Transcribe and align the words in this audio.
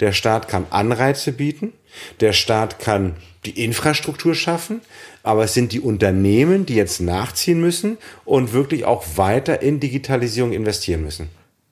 Der 0.00 0.12
Staat 0.12 0.48
kann 0.48 0.66
Anreize 0.70 1.32
bieten, 1.32 1.72
der 2.20 2.32
Staat 2.32 2.78
kann 2.78 3.16
die 3.44 3.64
Infrastruktur 3.64 4.34
schaffen, 4.34 4.80
aber 5.22 5.44
es 5.44 5.54
sind 5.54 5.72
die 5.72 5.80
Unternehmen, 5.80 6.66
die 6.66 6.74
jetzt 6.74 7.00
nachziehen 7.00 7.60
müssen 7.60 7.98
und 8.24 8.52
wirklich 8.52 8.84
auch 8.84 9.04
weiter 9.16 9.62
in 9.62 9.80
Digitalisierung 9.80 10.52
investieren 10.52 11.02
müssen. 11.02 11.28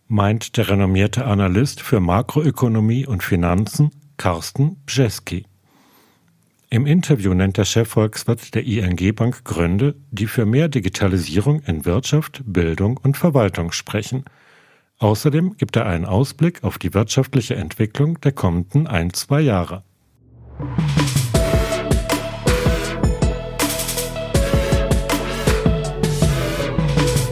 Meint 0.09 0.57
der 0.57 0.69
renommierte 0.69 1.25
Analyst 1.25 1.81
für 1.81 2.01
Makroökonomie 2.01 3.07
und 3.07 3.23
Finanzen 3.23 3.91
Carsten 4.17 4.77
Bjeski. 4.87 5.45
Im 6.69 6.87
Interview 6.87 7.33
nennt 7.33 7.59
der 7.59 7.65
Chefvolkswirt 7.65 8.55
der 8.55 8.65
ING 8.65 9.15
Bank 9.15 9.45
Gründe, 9.45 9.95
die 10.11 10.27
für 10.27 10.47
mehr 10.47 10.69
Digitalisierung 10.69 11.61
in 11.61 11.85
Wirtschaft, 11.85 12.43
Bildung 12.45 12.99
und 13.03 13.17
Verwaltung 13.17 13.73
sprechen. 13.73 14.25
Außerdem 14.99 15.59
gibt 15.59 15.77
er 15.77 15.85
einen 15.85 16.07
Ausblick 16.07 16.65
auf 16.65 16.79
die 16.79 16.95
wirtschaftliche 16.95 17.55
Entwicklung 17.55 18.19
der 18.23 18.33
kommenden 18.33 18.87
ein, 18.87 19.13
zwei 19.13 19.43
Jahre. 19.43 19.85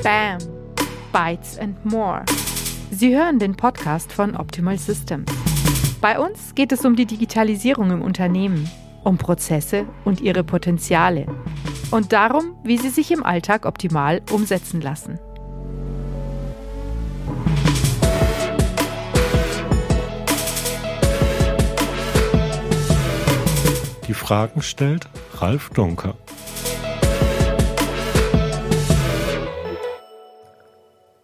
Bam! 0.02 0.38
Bytes 1.10 1.58
and 1.58 1.82
More. 1.86 2.24
Sie 2.90 3.16
hören 3.16 3.38
den 3.38 3.56
Podcast 3.56 4.12
von 4.12 4.36
Optimal 4.36 4.76
Systems. 4.76 5.30
Bei 6.02 6.18
uns 6.18 6.54
geht 6.54 6.70
es 6.70 6.84
um 6.84 6.96
die 6.96 7.06
Digitalisierung 7.06 7.90
im 7.92 8.02
Unternehmen 8.02 8.68
um 9.04 9.16
Prozesse 9.16 9.86
und 10.04 10.20
ihre 10.20 10.44
Potenziale 10.44 11.26
und 11.90 12.12
darum, 12.12 12.56
wie 12.62 12.78
sie 12.78 12.88
sich 12.90 13.10
im 13.10 13.22
Alltag 13.22 13.64
optimal 13.64 14.20
umsetzen 14.30 14.80
lassen. 14.80 15.18
Die 24.14 24.20
Fragen 24.20 24.62
stellt 24.62 25.08
Ralf 25.38 25.70
Dunker. 25.70 26.14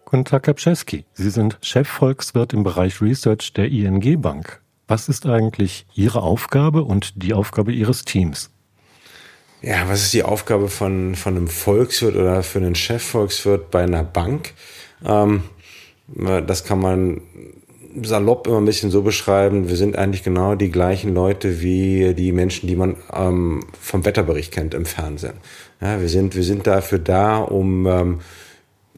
Guten 0.03 0.25
Tag, 0.25 0.45
Herr 0.45 0.55
Pschewski. 0.55 1.05
Sie 1.13 1.29
sind 1.29 1.57
Chefvolkswirt 1.61 2.51
im 2.51 2.63
Bereich 2.63 3.01
Research 3.01 3.53
der 3.53 3.69
ING 3.69 4.19
Bank. 4.19 4.61
Was 4.89 5.07
ist 5.07 5.25
eigentlich 5.25 5.85
Ihre 5.93 6.21
Aufgabe 6.21 6.83
und 6.83 7.13
die 7.23 7.33
Aufgabe 7.33 7.71
Ihres 7.71 8.03
Teams? 8.03 8.49
Ja, 9.61 9.87
was 9.87 10.01
ist 10.01 10.13
die 10.13 10.23
Aufgabe 10.23 10.67
von, 10.67 11.15
von 11.15 11.37
einem 11.37 11.47
Volkswirt 11.47 12.17
oder 12.17 12.43
für 12.43 12.59
einen 12.59 12.75
Chefvolkswirt 12.75 13.71
bei 13.71 13.83
einer 13.83 14.03
Bank? 14.03 14.53
Ähm, 15.05 15.43
das 16.07 16.65
kann 16.65 16.79
man 16.79 17.21
salopp 18.03 18.47
immer 18.47 18.57
ein 18.57 18.65
bisschen 18.65 18.91
so 18.91 19.01
beschreiben. 19.01 19.69
Wir 19.69 19.75
sind 19.75 19.95
eigentlich 19.95 20.23
genau 20.23 20.55
die 20.55 20.71
gleichen 20.71 21.13
Leute 21.13 21.61
wie 21.61 22.13
die 22.13 22.31
Menschen, 22.31 22.67
die 22.67 22.75
man 22.75 22.95
ähm, 23.13 23.61
vom 23.79 24.05
Wetterbericht 24.05 24.51
kennt 24.51 24.73
im 24.73 24.85
Fernsehen. 24.85 25.35
Ja, 25.81 25.99
wir 25.99 26.09
sind, 26.09 26.35
wir 26.35 26.43
sind 26.43 26.67
dafür 26.67 26.99
da, 26.99 27.37
um 27.37 27.87
ähm, 27.87 28.19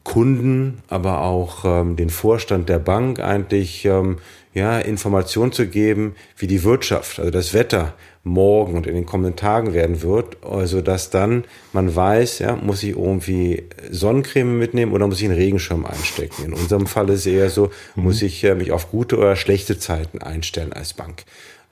Kunden, 0.04 0.82
aber 0.88 1.22
auch 1.22 1.64
ähm, 1.64 1.96
den 1.96 2.10
Vorstand 2.10 2.68
der 2.68 2.78
Bank 2.78 3.20
eigentlich 3.20 3.84
ähm, 3.86 4.18
ja, 4.54 4.78
Informationen 4.78 5.52
zu 5.52 5.66
geben, 5.66 6.14
wie 6.38 6.46
die 6.46 6.62
Wirtschaft, 6.62 7.18
also 7.18 7.30
das 7.30 7.52
Wetter 7.52 7.94
morgen 8.22 8.76
und 8.76 8.86
in 8.86 8.94
den 8.94 9.04
kommenden 9.04 9.36
Tagen 9.36 9.74
werden 9.74 10.00
wird, 10.00 10.42
also 10.44 10.80
dass 10.80 11.10
dann 11.10 11.44
man 11.72 11.94
weiß, 11.94 12.38
ja, 12.38 12.56
muss 12.56 12.82
ich 12.82 12.90
irgendwie 12.90 13.64
Sonnencreme 13.90 14.58
mitnehmen 14.58 14.92
oder 14.92 15.06
muss 15.06 15.20
ich 15.20 15.26
einen 15.26 15.36
Regenschirm 15.36 15.84
einstecken. 15.84 16.44
In 16.44 16.52
unserem 16.54 16.86
Fall 16.86 17.10
ist 17.10 17.20
es 17.20 17.26
eher 17.26 17.50
so, 17.50 17.70
mhm. 17.96 18.04
muss 18.04 18.22
ich 18.22 18.42
äh, 18.44 18.54
mich 18.54 18.72
auf 18.72 18.90
gute 18.90 19.18
oder 19.18 19.36
schlechte 19.36 19.78
Zeiten 19.78 20.18
einstellen 20.18 20.72
als 20.72 20.94
Bank. 20.94 21.24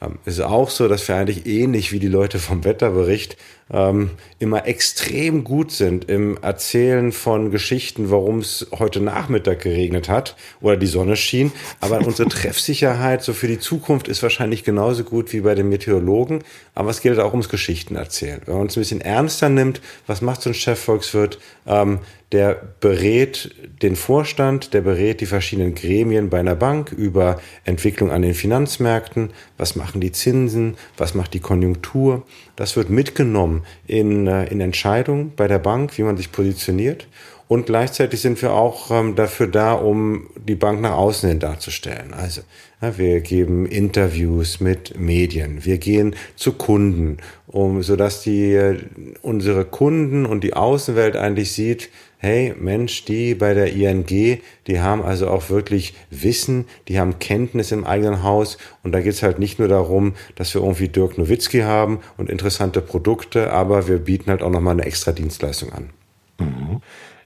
Ähm, 0.03 0.19
es 0.25 0.35
ist 0.35 0.45
auch 0.45 0.71
so, 0.71 0.89
dass 0.89 1.07
wir 1.09 1.17
eigentlich 1.17 1.47
ähnlich 1.47 1.93
wie 1.93 1.99
die 1.99 2.09
Leute 2.09 2.39
vom 2.39 2.65
Wetterbericht 2.65 3.37
ähm, 3.73 4.11
immer 4.39 4.67
extrem 4.67 5.45
gut 5.45 5.71
sind 5.71 6.09
im 6.09 6.37
Erzählen 6.43 7.13
von 7.13 7.51
Geschichten, 7.51 8.11
warum 8.11 8.41
es 8.41 8.67
heute 8.79 9.01
Nachmittag 9.01 9.61
geregnet 9.61 10.09
hat 10.09 10.37
oder 10.61 10.77
die 10.77 10.87
Sonne 10.87 11.17
schien. 11.17 11.53
Aber 11.81 11.99
unsere 12.07 12.29
Treffsicherheit 12.29 13.23
so 13.23 13.33
für 13.33 13.49
die 13.49 13.59
Zukunft 13.59 14.09
ist 14.09 14.23
wahrscheinlich 14.23 14.65
genauso 14.65 15.05
gut 15.05 15.33
wie 15.33 15.41
bei 15.41 15.55
den 15.55 15.69
Meteorologen. 15.69 16.43
Aber 16.75 16.91
es 16.91 17.01
geht 17.01 17.19
auch 17.19 17.33
ums 17.33 17.49
Geschichten 17.49 17.97
erzählen. 17.97 18.43
Wenn 18.47 18.59
man 18.59 18.67
es 18.67 18.77
ein 18.77 18.81
bisschen 18.81 19.01
ernster 19.01 19.49
nimmt, 19.49 19.81
was 20.07 20.21
macht 20.21 20.43
so 20.43 20.51
ein 20.51 20.55
Chefvolkswirt? 20.55 21.39
Ähm, 21.67 22.01
der 22.33 22.61
berät 22.81 23.55
den 23.83 23.95
Vorstand, 23.95 24.73
der 24.73 24.81
berät 24.81 25.21
die 25.21 25.27
verschiedenen 25.27 25.75
Gremien 25.75 26.31
bei 26.31 26.41
einer 26.41 26.55
Bank 26.57 26.91
über 26.91 27.41
Entwicklung 27.65 28.11
an 28.11 28.23
den 28.23 28.35
Finanzmärkten, 28.35 29.31
was 29.59 29.77
machen 29.77 30.01
die 30.01 30.13
Zinsen, 30.13 30.77
was 30.97 31.15
macht 31.15 31.35
die 31.35 31.41
Konjunktur. 31.41 32.23
Das 32.57 32.75
wird 32.77 32.89
mitgenommen 32.89 33.65
in, 33.87 34.27
äh, 34.27 34.47
in 34.47 34.61
Entscheidungen 34.61 35.33
bei 35.37 35.47
der 35.47 35.59
Bank, 35.59 35.99
wie 35.99 36.03
man 36.03 36.17
sich 36.17 36.33
positioniert. 36.33 37.07
Und 37.49 37.67
gleichzeitig 37.67 38.23
sind 38.23 38.41
wir 38.41 38.55
auch 38.55 38.91
ähm, 38.91 39.15
dafür 39.15 39.47
da, 39.47 39.75
um 39.75 40.31
die 40.37 40.55
Bank 40.55 40.81
nach 40.81 40.93
außen 40.93 41.29
hin 41.29 41.39
darzustellen. 41.39 42.15
Also 42.15 42.41
ja, 42.81 42.97
wir 42.97 43.21
geben 43.21 43.67
Interviews 43.67 44.59
mit 44.61 44.99
Medien, 44.99 45.65
wir 45.67 45.77
gehen 45.77 46.17
zu 46.35 46.55
Kunden, 46.55 47.19
um 47.47 47.83
so 47.83 47.95
dass 47.95 48.23
die 48.23 48.55
äh, 48.55 48.79
unsere 49.21 49.67
Kunden 49.67 50.25
und 50.25 50.43
die 50.45 50.55
Außenwelt 50.55 51.15
eigentlich 51.15 51.53
sieht, 51.53 51.91
hey 52.23 52.55
Mensch, 52.57 53.05
die 53.05 53.35
bei 53.35 53.53
der 53.53 53.73
ING, 53.73 54.07
die 54.07 54.81
haben 54.81 55.03
also 55.03 55.29
auch 55.29 55.51
wirklich 55.51 55.95
Wissen, 56.09 56.67
die 56.87 57.01
haben 57.01 57.19
Kenntnis 57.19 57.73
im 57.73 57.85
eigenen 57.85 58.23
Haus 58.23 58.59
und 58.85 58.93
da 58.93 59.01
geht's 59.01 59.25
halt 59.25 59.41
nicht 59.41 59.59
nur 59.59 59.67
darum, 59.67 60.15
dass 60.37 60.55
wir 60.55 60.63
irgendwie 60.63 60.89
Dirk 60.89 61.19
Nowitzki 61.19 61.63
haben 61.63 61.99
und 62.17 62.31
interessante 62.31 62.81
Produkte, 62.81 63.53
aber 63.53 63.89
wir 63.89 63.99
bieten 63.99 64.31
halt 64.31 64.41
auch 64.41 64.51
nochmal 64.51 64.75
eine 64.75 64.85
extra 64.85 65.11
Dienstleistung 65.11 65.73
an. 65.73 65.91
Mhm. 66.39 66.81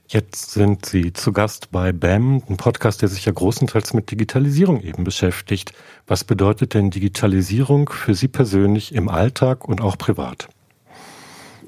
Jetzt 0.07 0.51
sind 0.51 0.85
Sie 0.85 1.13
zu 1.13 1.31
Gast 1.31 1.69
bei 1.69 1.91
BAM, 1.91 2.41
ein 2.49 2.57
Podcast, 2.57 3.01
der 3.01 3.09
sich 3.09 3.25
ja 3.25 3.33
großenteils 3.33 3.93
mit 3.93 4.09
Digitalisierung 4.09 4.81
eben 4.81 5.03
beschäftigt. 5.03 5.73
Was 6.07 6.23
bedeutet 6.23 6.73
denn 6.73 6.89
Digitalisierung 6.89 7.89
für 7.89 8.15
Sie 8.15 8.29
persönlich 8.29 8.95
im 8.95 9.09
Alltag 9.09 9.67
und 9.67 9.81
auch 9.81 9.97
privat? 9.97 10.47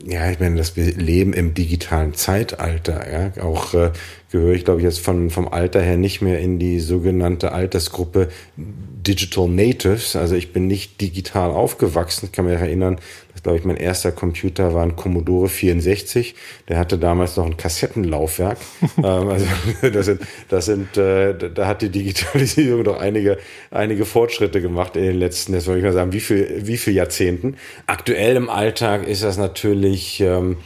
Ja, 0.05 0.29
ich 0.31 0.39
meine, 0.39 0.55
dass 0.55 0.75
wir 0.75 0.85
leben 0.93 1.33
im 1.33 1.53
digitalen 1.53 2.13
Zeitalter. 2.13 3.11
Ja, 3.11 3.43
auch 3.43 3.73
äh, 3.73 3.91
gehöre 4.31 4.53
ich, 4.53 4.65
glaube 4.65 4.79
ich, 4.79 4.85
jetzt 4.85 4.99
von 4.99 5.29
vom 5.29 5.47
Alter 5.47 5.81
her 5.81 5.97
nicht 5.97 6.21
mehr 6.21 6.39
in 6.39 6.59
die 6.59 6.79
sogenannte 6.79 7.51
Altersgruppe 7.51 8.29
Digital 8.57 9.47
Natives. 9.47 10.15
Also 10.15 10.35
ich 10.35 10.53
bin 10.53 10.67
nicht 10.67 11.01
digital 11.01 11.49
aufgewachsen. 11.49 12.27
Ich 12.27 12.31
kann 12.31 12.45
mich 12.45 12.53
erinnern, 12.53 12.99
dass, 13.33 13.43
glaube 13.43 13.57
ich, 13.57 13.63
mein 13.63 13.77
erster 13.77 14.11
Computer 14.11 14.73
war 14.73 14.83
ein 14.83 14.95
Commodore 14.95 15.49
64. 15.49 16.35
Der 16.67 16.77
hatte 16.77 16.97
damals 16.97 17.37
noch 17.37 17.45
ein 17.45 17.57
Kassettenlaufwerk. 17.57 18.57
ähm, 18.97 19.03
also 19.03 19.45
das 19.91 20.05
sind, 20.05 20.21
das 20.49 20.65
sind, 20.65 20.97
äh, 20.97 21.33
da 21.33 21.67
hat 21.67 21.81
die 21.81 21.89
Digitalisierung 21.89 22.83
doch 22.83 22.99
einige, 22.99 23.37
einige 23.71 24.05
Fortschritte 24.05 24.61
gemacht 24.61 24.95
in 24.95 25.03
den 25.03 25.17
letzten, 25.17 25.53
das 25.53 25.65
wollte 25.65 25.79
ich 25.79 25.85
mal 25.85 25.93
sagen, 25.93 26.13
wie 26.13 26.19
viel, 26.19 26.61
wie 26.65 26.77
viel 26.77 26.93
Jahrzehnten. 26.93 27.55
Aktuell 27.87 28.35
im 28.35 28.49
Alltag 28.49 29.07
ist 29.07 29.23
das 29.23 29.37
natürlich, 29.37 30.19
ähm, 30.21 30.57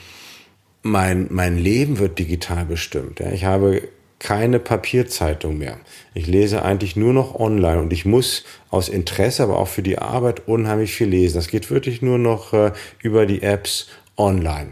mein, 0.84 1.28
mein 1.32 1.58
Leben 1.58 1.98
wird 1.98 2.20
digital 2.20 2.66
bestimmt. 2.66 3.20
Ja. 3.20 3.32
Ich 3.32 3.46
habe 3.46 3.82
keine 4.20 4.60
Papierzeitung 4.60 5.58
mehr. 5.58 5.78
Ich 6.14 6.28
lese 6.28 6.64
eigentlich 6.64 6.96
nur 6.96 7.14
noch 7.14 7.36
online 7.36 7.82
und 7.82 7.92
ich 7.92 8.06
muss 8.06 8.44
aus 8.70 8.88
Interesse, 8.88 9.44
aber 9.44 9.58
auch 9.60 9.68
für 9.68 9.82
die 9.82 9.98
Arbeit 9.98 10.48
unheimlich 10.48 10.94
viel 10.94 11.10
lesen. 11.10 11.36
Das 11.36 11.48
geht 11.48 11.70
wirklich 11.70 12.02
nur 12.02 12.18
noch 12.18 12.54
äh, 12.54 12.72
über 13.02 13.26
die 13.26 13.42
Apps 13.42 13.88
online. 14.16 14.72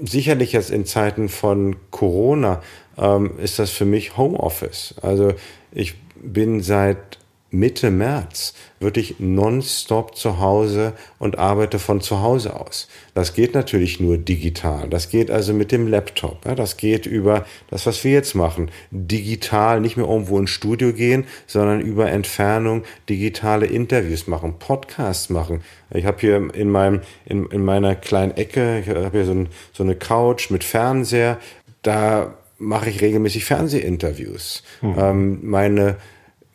Sicherlich 0.00 0.52
jetzt 0.52 0.70
in 0.70 0.84
Zeiten 0.84 1.28
von 1.28 1.76
Corona 1.90 2.62
ähm, 2.96 3.32
ist 3.38 3.58
das 3.58 3.70
für 3.70 3.84
mich 3.84 4.16
Homeoffice. 4.16 4.94
Also 5.02 5.34
ich 5.70 5.94
bin 6.16 6.60
seit 6.60 7.18
Mitte 7.50 7.90
März 7.90 8.54
wirklich 8.78 9.16
nonstop 9.18 10.16
zu 10.16 10.38
Hause 10.38 10.92
und 11.18 11.38
arbeite 11.38 11.78
von 11.78 12.00
zu 12.00 12.20
Hause 12.20 12.54
aus. 12.54 12.88
Das 13.14 13.34
geht 13.34 13.54
natürlich 13.54 14.00
nur 14.00 14.18
digital. 14.18 14.88
Das 14.88 15.08
geht 15.08 15.30
also 15.30 15.54
mit 15.54 15.72
dem 15.72 15.88
Laptop. 15.88 16.42
Das 16.56 16.76
geht 16.76 17.06
über 17.06 17.46
das, 17.70 17.86
was 17.86 18.04
wir 18.04 18.12
jetzt 18.12 18.34
machen. 18.34 18.70
Digital, 18.90 19.80
nicht 19.80 19.96
mehr 19.96 20.06
irgendwo 20.06 20.38
ins 20.38 20.50
Studio 20.50 20.92
gehen, 20.92 21.24
sondern 21.46 21.80
über 21.80 22.10
Entfernung 22.10 22.84
digitale 23.08 23.66
Interviews 23.66 24.26
machen, 24.26 24.58
Podcasts 24.58 25.30
machen. 25.30 25.62
Ich 25.92 26.04
habe 26.04 26.18
hier 26.20 26.54
in 26.54 26.70
meinem 26.70 27.00
in, 27.24 27.46
in 27.46 27.64
meiner 27.64 27.94
kleinen 27.94 28.36
Ecke, 28.36 28.80
ich 28.80 28.88
habe 28.88 29.10
hier 29.10 29.24
so, 29.24 29.32
ein, 29.32 29.48
so 29.72 29.82
eine 29.82 29.96
Couch 29.96 30.50
mit 30.50 30.64
Fernseher. 30.64 31.38
Da 31.82 32.34
mache 32.58 32.90
ich 32.90 33.00
regelmäßig 33.00 33.44
Fernsehinterviews. 33.44 34.62
Mhm. 34.82 34.94
Ähm, 34.98 35.38
meine 35.42 35.96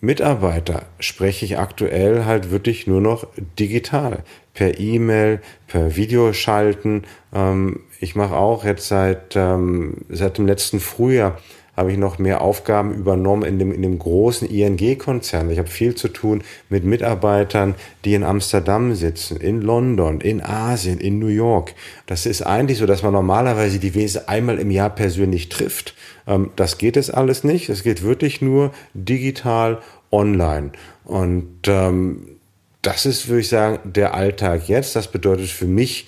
Mitarbeiter 0.03 0.83
spreche 0.99 1.45
ich 1.45 1.57
aktuell 1.57 2.25
halt 2.25 2.51
wirklich 2.51 2.87
nur 2.87 2.99
noch 2.99 3.25
digital, 3.57 4.25
per 4.53 4.77
E-Mail, 4.77 5.39
per 5.67 5.95
Videoschalten. 5.95 7.05
Ähm, 7.33 7.79
ich 8.01 8.13
mache 8.13 8.35
auch 8.35 8.65
jetzt 8.65 8.89
seit, 8.89 9.37
ähm, 9.37 10.01
seit 10.09 10.37
dem 10.37 10.45
letzten 10.45 10.81
Frühjahr 10.81 11.39
habe 11.75 11.91
ich 11.91 11.97
noch 11.97 12.19
mehr 12.19 12.41
Aufgaben 12.41 12.93
übernommen 12.93 13.43
in 13.43 13.57
dem, 13.57 13.71
in 13.71 13.81
dem 13.81 13.97
großen 13.97 14.47
ING-Konzern. 14.47 15.49
Ich 15.49 15.57
habe 15.57 15.69
viel 15.69 15.95
zu 15.95 16.07
tun 16.07 16.43
mit 16.69 16.83
Mitarbeitern, 16.83 17.75
die 18.05 18.13
in 18.13 18.23
Amsterdam 18.23 18.93
sitzen, 18.93 19.37
in 19.37 19.61
London, 19.61 20.21
in 20.21 20.41
Asien, 20.41 20.99
in 20.99 21.19
New 21.19 21.27
York. 21.27 21.73
Das 22.05 22.25
ist 22.25 22.43
eigentlich 22.43 22.77
so, 22.77 22.85
dass 22.85 23.01
man 23.01 23.13
normalerweise 23.13 23.79
die 23.79 23.95
Wesen 23.95 24.27
einmal 24.27 24.59
im 24.59 24.69
Jahr 24.69 24.91
persönlich 24.91 25.49
trifft. 25.49 25.95
Ähm, 26.27 26.51
das 26.55 26.77
geht 26.77 26.95
es 26.95 27.09
alles 27.09 27.43
nicht. 27.43 27.69
Es 27.69 27.83
geht 27.83 28.03
wirklich 28.03 28.41
nur 28.41 28.71
digital 28.93 29.81
online. 30.11 30.71
Und 31.05 31.61
ähm, 31.67 32.37
das 32.83 33.05
ist, 33.05 33.29
würde 33.29 33.41
ich 33.41 33.49
sagen, 33.49 33.79
der 33.83 34.13
Alltag 34.13 34.67
jetzt. 34.67 34.95
Das 34.95 35.07
bedeutet 35.07 35.47
für 35.47 35.65
mich 35.65 36.07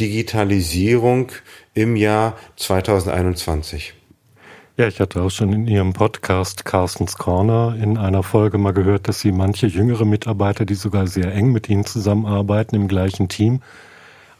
Digitalisierung 0.00 1.30
im 1.74 1.94
Jahr 1.94 2.36
2021. 2.56 3.94
Ja, 4.76 4.88
ich 4.88 4.98
hatte 4.98 5.22
auch 5.22 5.30
schon 5.30 5.52
in 5.52 5.68
Ihrem 5.68 5.92
Podcast 5.92 6.64
Carstens 6.64 7.16
Corner 7.16 7.76
in 7.80 7.96
einer 7.96 8.24
Folge 8.24 8.58
mal 8.58 8.72
gehört, 8.72 9.06
dass 9.06 9.20
Sie 9.20 9.30
manche 9.30 9.68
jüngere 9.68 10.04
Mitarbeiter, 10.04 10.64
die 10.64 10.74
sogar 10.74 11.06
sehr 11.06 11.32
eng 11.32 11.52
mit 11.52 11.68
Ihnen 11.68 11.84
zusammenarbeiten 11.84 12.74
im 12.74 12.88
gleichen 12.88 13.28
Team, 13.28 13.62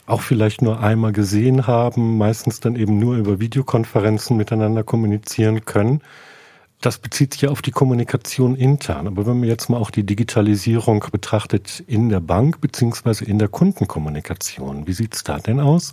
auch 0.07 0.23
vielleicht 0.23 0.61
nur 0.61 0.81
einmal 0.81 1.13
gesehen 1.13 1.69
haben, 1.69 2.19
meistens 2.19 2.59
dann 2.59 2.75
eben 2.75 2.99
nur 2.99 3.15
über 3.15 3.39
Videokonferenzen 3.39 4.37
miteinander 4.37 4.83
kommunizieren 4.83 5.65
können. 5.67 6.01
Das 6.81 6.99
bezieht 6.99 7.35
sich 7.35 7.43
ja 7.43 7.51
auf 7.51 7.63
die 7.63 7.71
Kommunikation 7.71 8.57
intern. 8.57 9.07
Aber 9.07 9.27
wenn 9.27 9.39
man 9.39 9.49
jetzt 9.49 9.71
mal 9.71 9.77
auch 9.77 9.93
die 9.93 10.05
Digitalisierung 10.05 11.05
betrachtet 11.13 11.85
in 11.87 12.09
der 12.09 12.19
Bank 12.19 12.61
beziehungsweise 12.61 13.25
in 13.25 13.39
der 13.39 13.47
Kundenkommunikation, 13.47 14.89
wie 14.89 14.95
sieht's 14.95 15.23
da 15.23 15.39
denn 15.39 15.61
aus? 15.61 15.93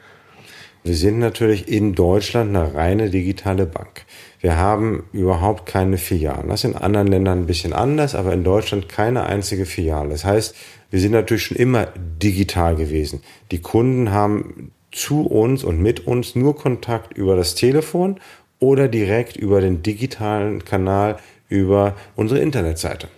Wir 0.83 0.95
sind 0.95 1.19
natürlich 1.19 1.67
in 1.67 1.93
Deutschland 1.93 2.55
eine 2.55 2.73
reine 2.73 3.11
digitale 3.11 3.67
Bank. 3.67 4.03
Wir 4.41 4.57
haben 4.57 5.03
überhaupt 5.13 5.67
keine 5.67 5.97
Filialen. 5.97 6.49
Das 6.49 6.63
ist 6.63 6.71
in 6.71 6.75
anderen 6.75 7.07
Ländern 7.07 7.39
ein 7.39 7.45
bisschen 7.45 7.73
anders, 7.73 8.15
aber 8.15 8.33
in 8.33 8.43
Deutschland 8.43 8.89
keine 8.89 9.23
einzige 9.23 9.67
Filiale. 9.67 10.09
Das 10.09 10.25
heißt, 10.25 10.55
wir 10.89 10.99
sind 10.99 11.11
natürlich 11.11 11.43
schon 11.43 11.57
immer 11.57 11.88
digital 11.95 12.75
gewesen. 12.75 13.21
Die 13.51 13.61
Kunden 13.61 14.11
haben 14.11 14.71
zu 14.91 15.27
uns 15.27 15.63
und 15.63 15.79
mit 15.79 16.07
uns 16.07 16.35
nur 16.35 16.55
Kontakt 16.55 17.15
über 17.15 17.35
das 17.35 17.53
Telefon 17.53 18.19
oder 18.59 18.88
direkt 18.88 19.38
über 19.38 19.61
den 19.61 19.83
digitalen 19.83 20.65
Kanal 20.65 21.17
über 21.47 21.95
unsere 22.15 22.39
Internetseite. 22.39 23.09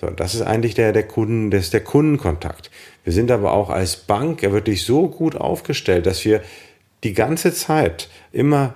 So, 0.00 0.08
das 0.08 0.34
ist 0.34 0.42
eigentlich 0.42 0.74
der, 0.74 0.92
der 0.92 1.06
Kunden, 1.06 1.50
das 1.50 1.64
ist 1.64 1.74
der 1.74 1.84
Kundenkontakt. 1.84 2.70
Wir 3.04 3.12
sind 3.12 3.30
aber 3.30 3.52
auch 3.52 3.68
als 3.68 3.96
Bank 3.96 4.42
wirklich 4.42 4.84
so 4.84 5.08
gut 5.08 5.36
aufgestellt, 5.36 6.06
dass 6.06 6.24
wir 6.24 6.40
die 7.04 7.12
ganze 7.12 7.52
Zeit 7.52 8.08
immer 8.32 8.74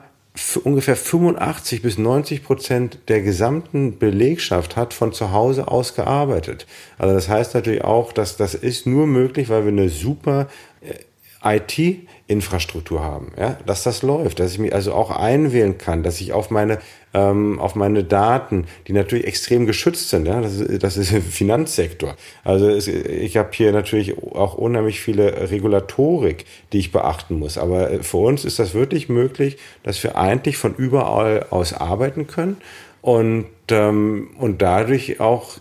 ungefähr 0.65 0.97
85 0.97 1.83
bis 1.83 1.97
90 1.97 2.43
Prozent 2.43 2.99
der 3.09 3.23
gesamten 3.23 3.99
Belegschaft 3.99 4.77
hat 4.77 4.93
von 4.93 5.13
zu 5.13 5.31
Hause 5.31 5.69
aus 5.69 5.95
gearbeitet. 5.95 6.67
Also 6.99 7.15
das 7.15 7.29
heißt 7.29 7.55
natürlich 7.55 7.85
auch, 7.85 8.13
dass 8.13 8.37
das 8.37 8.55
ist 8.55 8.87
nur 8.87 9.07
möglich, 9.07 9.49
weil 9.49 9.63
wir 9.63 9.73
eine 9.73 9.89
super 9.89 10.49
äh, 10.81 11.57
IT 11.57 12.09
Infrastruktur 12.27 13.03
haben, 13.03 13.33
ja, 13.39 13.59
dass 13.67 13.83
das 13.83 14.03
läuft, 14.03 14.41
dass 14.41 14.53
ich 14.53 14.59
mich 14.59 14.75
also 14.75 14.95
auch 14.95 15.11
einwählen 15.11 15.77
kann, 15.77 16.03
dass 16.03 16.21
ich 16.21 16.33
auf 16.33 16.51
meine 16.51 16.79
ähm, 17.15 17.59
auf 17.61 17.77
meine 17.77 18.05
Daten, 18.05 18.67
die 18.87 18.93
natürlich 18.93 19.27
extrem 19.27 19.67
geschützt 19.67 20.11
sind, 20.11 20.27
ja, 20.27 20.41
das 20.41 20.57
ist, 20.57 20.83
das 20.83 20.97
ist 20.97 21.13
im 21.13 21.23
Finanzsektor. 21.41 22.17
Also 22.43 22.69
es, 22.69 22.89
ich 22.89 23.37
habe 23.37 23.51
hier 23.53 23.73
natürlich 23.73 24.19
auch 24.19 24.55
unheimlich 24.55 25.01
viele 25.01 25.51
Regulatorik, 25.51 26.45
die 26.73 26.79
ich 26.79 26.93
beachten 26.93 27.39
muss. 27.39 27.57
Aber 27.57 28.03
für 28.03 28.19
uns 28.19 28.45
ist 28.45 28.59
das 28.59 28.75
wirklich 28.75 29.09
möglich, 29.09 29.57
dass 29.85 30.03
wir 30.03 30.17
eigentlich 30.17 30.57
von 30.57 30.75
überall 30.75 31.47
aus 31.51 31.73
arbeiten 31.73 32.27
können 32.27 32.59
und 33.01 33.47
ähm, 33.71 34.31
und 34.39 34.61
dadurch 34.61 35.21
auch 35.21 35.59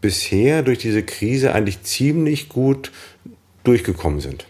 bisher 0.00 0.62
durch 0.62 0.78
diese 0.78 1.02
Krise 1.02 1.54
eigentlich 1.54 1.82
ziemlich 1.82 2.48
gut 2.48 2.92
durchgekommen 3.64 4.20
sind 4.20 4.46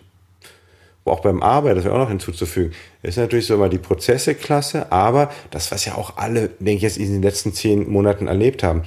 auch 1.12 1.20
beim 1.20 1.42
Arbeit, 1.42 1.76
das 1.76 1.84
wäre 1.84 1.94
auch 1.94 1.98
noch 1.98 2.08
hinzuzufügen, 2.08 2.72
ist 3.02 3.18
natürlich 3.18 3.46
so 3.46 3.54
immer 3.54 3.68
die 3.68 3.78
Prozesse 3.78 4.34
klasse, 4.34 4.90
aber 4.90 5.30
das, 5.50 5.70
was 5.70 5.84
ja 5.84 5.96
auch 5.96 6.16
alle, 6.16 6.50
denke 6.58 6.76
ich, 6.76 6.82
jetzt 6.82 6.96
in 6.96 7.12
den 7.12 7.22
letzten 7.22 7.52
zehn 7.52 7.90
Monaten 7.90 8.26
erlebt 8.26 8.62
haben, 8.62 8.84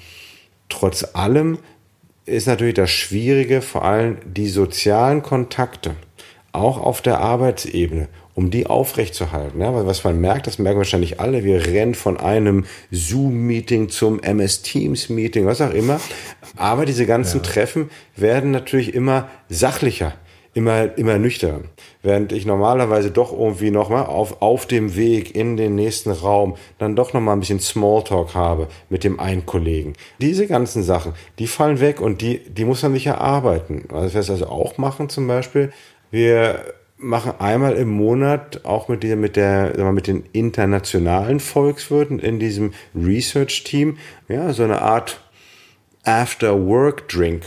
trotz 0.69 1.16
allem 1.16 1.60
ist 2.25 2.48
natürlich 2.48 2.74
das 2.74 2.90
Schwierige, 2.90 3.62
vor 3.62 3.86
allem 3.86 4.18
die 4.25 4.50
sozialen 4.50 5.22
Kontakte, 5.22 5.96
auch 6.52 6.81
auf 6.81 7.02
der 7.02 7.19
Arbeitsebene, 7.19 8.10
um 8.34 8.50
die 8.50 8.68
aufrechtzuerhalten. 8.68 9.62
Ja, 9.62 9.86
was 9.86 10.04
man 10.04 10.19
merkt, 10.19 10.48
das 10.48 10.60
merken 10.60 10.80
wahrscheinlich 10.80 11.19
alle, 11.19 11.44
wir 11.44 11.68
rennen 11.68 11.96
von 11.96 12.18
einem 12.18 12.66
Zoom-Meeting 12.92 13.90
zum 13.90 14.22
MS 14.22 14.64
Teams-Meeting, 14.64 15.46
was 15.46 15.62
auch 15.62 15.74
immer. 15.74 16.00
Aber 16.56 16.86
diese 16.86 17.06
ganzen 17.06 17.38
ja. 17.38 17.44
Treffen 17.44 17.90
werden 18.16 18.52
natürlich 18.52 18.94
immer 18.94 19.30
sachlicher 19.50 20.14
immer, 20.57 20.98
immer 20.98 21.19
nüchtern. 21.19 21.65
Während 22.01 22.31
ich 22.31 22.48
normalerweise 22.48 23.12
doch 23.12 23.31
irgendwie 23.31 23.69
nochmal 23.69 24.07
auf, 24.07 24.42
auf 24.42 24.65
dem 24.65 24.95
Weg 24.95 25.36
in 25.36 25.56
den 25.56 25.75
nächsten 25.75 26.09
Raum 26.09 26.56
dann 26.80 26.95
doch 26.95 27.13
nochmal 27.13 27.36
ein 27.36 27.42
bisschen 27.42 27.59
Smalltalk 27.59 28.33
habe 28.33 28.68
mit 28.89 29.04
dem 29.04 29.19
einen 29.19 29.45
Kollegen. 29.45 29.94
Diese 30.19 30.48
ganzen 30.48 30.81
Sachen, 30.81 31.13
die 31.38 31.45
fallen 31.45 31.80
weg 31.80 32.01
und 32.01 32.21
die, 32.21 32.39
die 32.39 32.65
muss 32.65 32.81
man 32.81 32.94
sich 32.94 33.06
erarbeiten. 33.06 33.86
Was 33.89 34.15
wir 34.15 34.19
also 34.19 34.48
auch 34.48 34.80
machen 34.80 35.09
zum 35.09 35.27
Beispiel, 35.27 35.71
wir 36.09 36.63
machen 36.98 37.33
einmal 37.38 37.74
im 37.74 37.89
Monat 37.89 38.65
auch 38.65 38.88
mit, 38.88 39.04
der, 39.04 39.15
mit, 39.15 39.36
der, 39.36 39.77
mit 39.92 40.07
den 40.07 40.24
internationalen 40.33 41.39
Volkswirten 41.39 42.18
in 42.18 42.39
diesem 42.39 42.74
Research-Team, 42.95 44.00
ja, 44.27 44.51
so 44.54 44.63
eine 44.63 44.81
Art 44.81 45.21
After-Work-Drink 46.04 47.44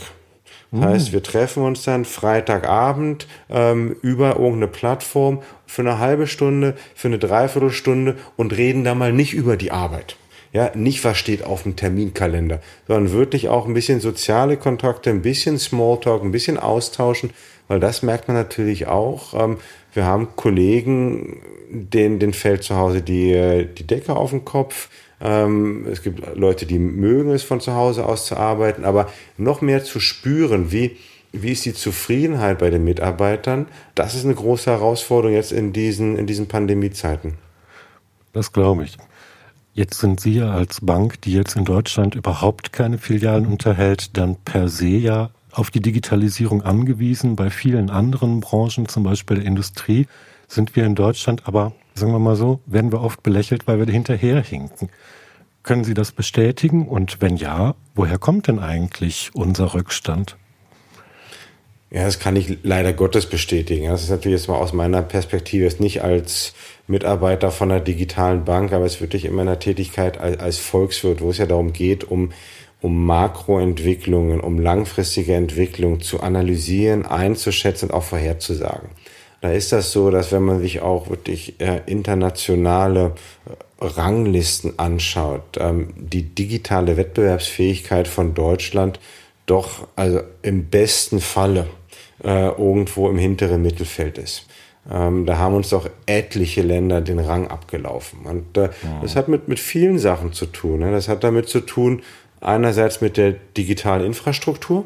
das 0.71 0.85
heißt, 0.85 1.11
wir 1.11 1.21
treffen 1.21 1.63
uns 1.63 1.83
dann 1.83 2.05
Freitagabend 2.05 3.27
ähm, 3.49 3.95
über 4.01 4.37
irgendeine 4.37 4.69
Plattform 4.69 5.41
für 5.65 5.81
eine 5.81 5.99
halbe 5.99 6.27
Stunde, 6.27 6.75
für 6.95 7.09
eine 7.09 7.19
Dreiviertelstunde 7.19 8.15
und 8.37 8.55
reden 8.55 8.85
da 8.85 8.95
mal 8.95 9.11
nicht 9.11 9.33
über 9.33 9.57
die 9.57 9.71
Arbeit. 9.71 10.15
Ja, 10.53 10.71
nicht 10.75 11.03
was 11.03 11.17
steht 11.17 11.43
auf 11.43 11.63
dem 11.63 11.75
Terminkalender, 11.75 12.61
sondern 12.87 13.13
wirklich 13.13 13.49
auch 13.49 13.67
ein 13.67 13.73
bisschen 13.73 13.99
soziale 13.99 14.57
Kontakte, 14.57 15.09
ein 15.09 15.21
bisschen 15.21 15.57
Smalltalk, 15.57 16.23
ein 16.23 16.31
bisschen 16.31 16.57
austauschen, 16.57 17.31
weil 17.67 17.79
das 17.79 18.01
merkt 18.01 18.27
man 18.27 18.37
natürlich 18.37 18.87
auch. 18.87 19.33
Ähm, 19.33 19.57
wir 19.93 20.05
haben 20.05 20.35
Kollegen, 20.37 21.41
denen, 21.69 22.19
denen 22.19 22.33
fällt 22.33 22.63
zu 22.63 22.75
Hause 22.75 23.01
die, 23.01 23.65
die 23.77 23.87
Decke 23.87 24.15
auf 24.15 24.29
den 24.31 24.45
Kopf. 24.45 24.89
Ähm, 25.21 25.85
es 25.91 26.01
gibt 26.01 26.35
Leute, 26.35 26.65
die 26.65 26.79
mögen 26.79 27.31
es 27.31 27.43
von 27.43 27.61
zu 27.61 27.73
Hause 27.73 28.05
aus 28.05 28.25
zu 28.25 28.37
arbeiten, 28.37 28.83
aber 28.83 29.09
noch 29.37 29.61
mehr 29.61 29.83
zu 29.83 29.99
spüren, 29.99 30.71
wie, 30.71 30.97
wie 31.31 31.51
ist 31.51 31.65
die 31.65 31.73
Zufriedenheit 31.73 32.57
bei 32.57 32.69
den 32.69 32.83
Mitarbeitern, 32.83 33.67
das 33.95 34.15
ist 34.15 34.25
eine 34.25 34.35
große 34.35 34.71
Herausforderung 34.71 35.35
jetzt 35.35 35.51
in 35.51 35.73
diesen, 35.73 36.17
in 36.17 36.25
diesen 36.25 36.47
Pandemiezeiten. 36.47 37.35
Das 38.33 38.51
glaube 38.51 38.83
ich. 38.83 38.97
Jetzt 39.73 39.99
sind 39.99 40.19
Sie 40.19 40.33
ja 40.33 40.51
als 40.51 40.81
Bank, 40.81 41.21
die 41.21 41.31
jetzt 41.31 41.55
in 41.55 41.63
Deutschland 41.63 42.15
überhaupt 42.15 42.73
keine 42.73 42.97
Filialen 42.97 43.45
unterhält, 43.45 44.17
dann 44.17 44.35
per 44.35 44.67
se 44.67 44.87
ja 44.87 45.29
auf 45.51 45.69
die 45.69 45.81
Digitalisierung 45.81 46.61
angewiesen. 46.61 47.35
Bei 47.35 47.49
vielen 47.49 47.89
anderen 47.89 48.41
Branchen, 48.41 48.87
zum 48.87 49.03
Beispiel 49.03 49.37
der 49.37 49.45
Industrie, 49.45 50.07
sind 50.47 50.75
wir 50.75 50.85
in 50.85 50.95
Deutschland 50.95 51.47
aber, 51.47 51.73
sagen 51.93 52.11
wir 52.11 52.19
mal 52.19 52.35
so, 52.35 52.59
werden 52.65 52.91
wir 52.91 53.01
oft 53.01 53.23
belächelt, 53.23 53.67
weil 53.67 53.79
wir 53.79 53.91
hinterherhinken. 53.91 54.89
Können 55.63 55.83
Sie 55.83 55.93
das 55.93 56.11
bestätigen? 56.11 56.87
Und 56.87 57.21
wenn 57.21 57.37
ja, 57.37 57.75
woher 57.93 58.17
kommt 58.17 58.47
denn 58.47 58.59
eigentlich 58.59 59.31
unser 59.33 59.73
Rückstand? 59.73 60.37
Ja, 61.91 62.05
das 62.05 62.19
kann 62.19 62.37
ich 62.37 62.59
leider 62.63 62.93
Gottes 62.93 63.25
bestätigen. 63.25 63.87
Das 63.87 64.01
ist 64.01 64.09
natürlich 64.09 64.39
jetzt 64.39 64.47
mal 64.47 64.55
aus 64.55 64.71
meiner 64.71 65.01
Perspektive 65.01 65.65
jetzt 65.65 65.81
nicht 65.81 66.01
als 66.01 66.53
Mitarbeiter 66.87 67.51
von 67.51 67.69
einer 67.69 67.81
digitalen 67.81 68.45
Bank, 68.45 68.71
aber 68.71 68.85
es 68.85 68.95
ist 68.95 69.01
wirklich 69.01 69.25
in 69.25 69.35
meiner 69.35 69.59
Tätigkeit 69.59 70.17
als, 70.17 70.39
als 70.39 70.57
Volkswirt, 70.57 71.19
wo 71.19 71.31
es 71.31 71.37
ja 71.37 71.45
darum 71.45 71.73
geht, 71.73 72.05
um, 72.05 72.31
um 72.79 73.05
Makroentwicklungen, 73.05 74.39
um 74.39 74.57
langfristige 74.57 75.35
Entwicklung 75.35 75.99
zu 75.99 76.21
analysieren, 76.21 77.05
einzuschätzen 77.05 77.89
und 77.89 77.95
auch 77.95 78.03
vorherzusagen. 78.03 78.89
Da 79.41 79.51
ist 79.51 79.71
das 79.71 79.91
so, 79.91 80.11
dass 80.11 80.31
wenn 80.31 80.43
man 80.43 80.61
sich 80.61 80.81
auch 80.81 81.09
wirklich 81.09 81.59
äh, 81.59 81.81
internationale 81.87 83.13
äh, 83.45 83.85
Ranglisten 83.85 84.77
anschaut, 84.77 85.57
ähm, 85.57 85.93
die 85.97 86.23
digitale 86.23 86.95
Wettbewerbsfähigkeit 86.95 88.07
von 88.07 88.35
Deutschland 88.35 88.99
doch 89.47 89.87
also 89.95 90.21
im 90.43 90.65
besten 90.65 91.19
Falle 91.19 91.67
äh, 92.23 92.49
irgendwo 92.49 93.09
im 93.09 93.17
hinteren 93.17 93.63
Mittelfeld 93.63 94.19
ist. 94.19 94.45
Ähm, 94.89 95.25
da 95.25 95.37
haben 95.37 95.55
uns 95.55 95.69
doch 95.69 95.89
etliche 96.05 96.61
Länder 96.61 97.01
den 97.01 97.19
Rang 97.19 97.47
abgelaufen. 97.47 98.19
Und 98.25 98.57
äh, 98.57 98.63
ja. 98.63 98.69
das 99.01 99.15
hat 99.15 99.27
mit, 99.27 99.47
mit 99.47 99.59
vielen 99.59 99.99
Sachen 99.99 100.33
zu 100.33 100.45
tun. 100.45 100.79
Ne? 100.79 100.91
Das 100.91 101.07
hat 101.07 101.23
damit 101.23 101.49
zu 101.49 101.61
tun, 101.61 102.01
einerseits 102.39 103.01
mit 103.01 103.17
der 103.17 103.33
digitalen 103.57 104.05
Infrastruktur, 104.05 104.85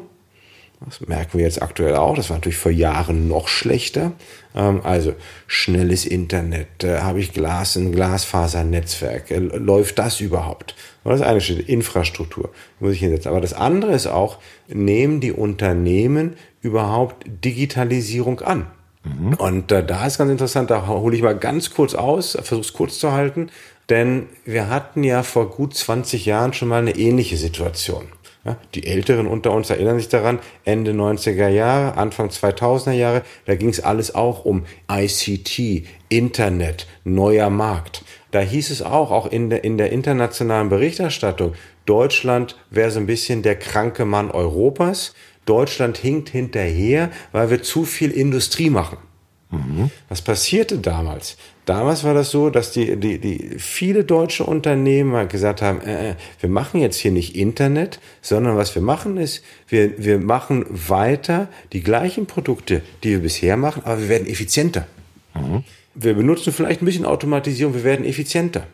Das 0.84 1.00
merken 1.00 1.38
wir 1.38 1.44
jetzt 1.44 1.62
aktuell 1.62 1.96
auch. 1.96 2.14
Das 2.16 2.28
war 2.28 2.36
natürlich 2.36 2.58
vor 2.58 2.72
Jahren 2.72 3.28
noch 3.28 3.48
schlechter. 3.48 4.12
Ähm, 4.54 4.80
also 4.84 5.14
schnelles 5.46 6.04
Internet, 6.04 6.84
äh, 6.84 6.98
habe 7.00 7.20
ich 7.20 7.32
Glas, 7.32 7.76
ein 7.76 7.92
Glasfasernetzwerk, 7.92 9.30
äh, 9.30 9.38
läuft 9.38 9.98
das 9.98 10.20
überhaupt? 10.20 10.74
Das 11.04 11.22
eine 11.22 11.40
steht 11.40 11.68
Infrastruktur, 11.68 12.50
muss 12.80 12.92
ich 12.92 13.00
hinsetzen. 13.00 13.30
Aber 13.30 13.40
das 13.40 13.52
andere 13.52 13.92
ist 13.92 14.06
auch, 14.06 14.38
nehmen 14.68 15.20
die 15.20 15.32
Unternehmen 15.32 16.36
überhaupt 16.60 17.24
Digitalisierung 17.44 18.40
an? 18.40 18.66
Mhm. 19.04 19.34
Und 19.34 19.72
äh, 19.72 19.84
da 19.84 20.06
ist 20.06 20.18
ganz 20.18 20.30
interessant, 20.30 20.70
da 20.70 20.86
hole 20.86 21.16
ich 21.16 21.22
mal 21.22 21.36
ganz 21.36 21.70
kurz 21.70 21.94
aus, 21.94 22.32
versuche 22.32 22.60
es 22.60 22.72
kurz 22.72 22.98
zu 22.98 23.12
halten, 23.12 23.50
denn 23.88 24.26
wir 24.44 24.68
hatten 24.68 25.04
ja 25.04 25.22
vor 25.22 25.50
gut 25.50 25.74
20 25.74 26.26
Jahren 26.26 26.52
schon 26.52 26.68
mal 26.68 26.80
eine 26.80 26.96
ähnliche 26.96 27.36
Situation. 27.36 28.08
Ja, 28.46 28.56
die 28.76 28.86
Älteren 28.86 29.26
unter 29.26 29.50
uns 29.50 29.70
erinnern 29.70 29.98
sich 29.98 30.08
daran, 30.08 30.38
Ende 30.64 30.92
90er 30.92 31.48
Jahre, 31.48 31.96
Anfang 31.96 32.28
2000er 32.28 32.92
Jahre, 32.92 33.22
da 33.44 33.56
ging 33.56 33.70
es 33.70 33.80
alles 33.80 34.14
auch 34.14 34.44
um 34.44 34.66
ICT, 34.88 35.84
Internet, 36.08 36.86
neuer 37.02 37.50
Markt. 37.50 38.04
Da 38.30 38.38
hieß 38.38 38.70
es 38.70 38.82
auch, 38.82 39.10
auch 39.10 39.26
in 39.26 39.50
der, 39.50 39.64
in 39.64 39.78
der 39.78 39.90
internationalen 39.90 40.68
Berichterstattung, 40.68 41.54
Deutschland 41.86 42.56
wäre 42.70 42.92
so 42.92 43.00
ein 43.00 43.06
bisschen 43.06 43.42
der 43.42 43.56
kranke 43.56 44.04
Mann 44.04 44.30
Europas. 44.30 45.14
Deutschland 45.44 45.98
hinkt 45.98 46.28
hinterher, 46.28 47.10
weil 47.32 47.50
wir 47.50 47.62
zu 47.64 47.84
viel 47.84 48.12
Industrie 48.12 48.70
machen. 48.70 48.98
Mhm. 49.50 49.90
Was 50.08 50.22
passierte 50.22 50.78
damals? 50.78 51.36
Damals 51.66 52.04
war 52.04 52.14
das 52.14 52.30
so, 52.30 52.50
dass 52.50 52.72
die, 52.72 52.96
die, 52.96 53.18
die 53.18 53.58
viele 53.58 54.04
deutsche 54.04 54.44
Unternehmer 54.44 55.26
gesagt 55.26 55.62
haben, 55.62 55.80
äh, 55.80 56.10
äh, 56.10 56.14
wir 56.40 56.48
machen 56.48 56.80
jetzt 56.80 56.96
hier 56.96 57.12
nicht 57.12 57.36
Internet, 57.36 58.00
sondern 58.22 58.56
was 58.56 58.74
wir 58.74 58.82
machen 58.82 59.16
ist, 59.16 59.44
wir, 59.68 60.04
wir 60.04 60.18
machen 60.18 60.64
weiter 60.68 61.48
die 61.72 61.82
gleichen 61.82 62.26
Produkte, 62.26 62.82
die 63.02 63.10
wir 63.10 63.18
bisher 63.20 63.56
machen, 63.56 63.82
aber 63.84 64.00
wir 64.00 64.08
werden 64.08 64.28
effizienter. 64.28 64.86
Mhm. 65.34 65.64
Wir 65.94 66.14
benutzen 66.14 66.52
vielleicht 66.52 66.82
ein 66.82 66.86
bisschen 66.86 67.06
Automatisierung, 67.06 67.74
wir 67.74 67.84
werden 67.84 68.04
effizienter. 68.04 68.66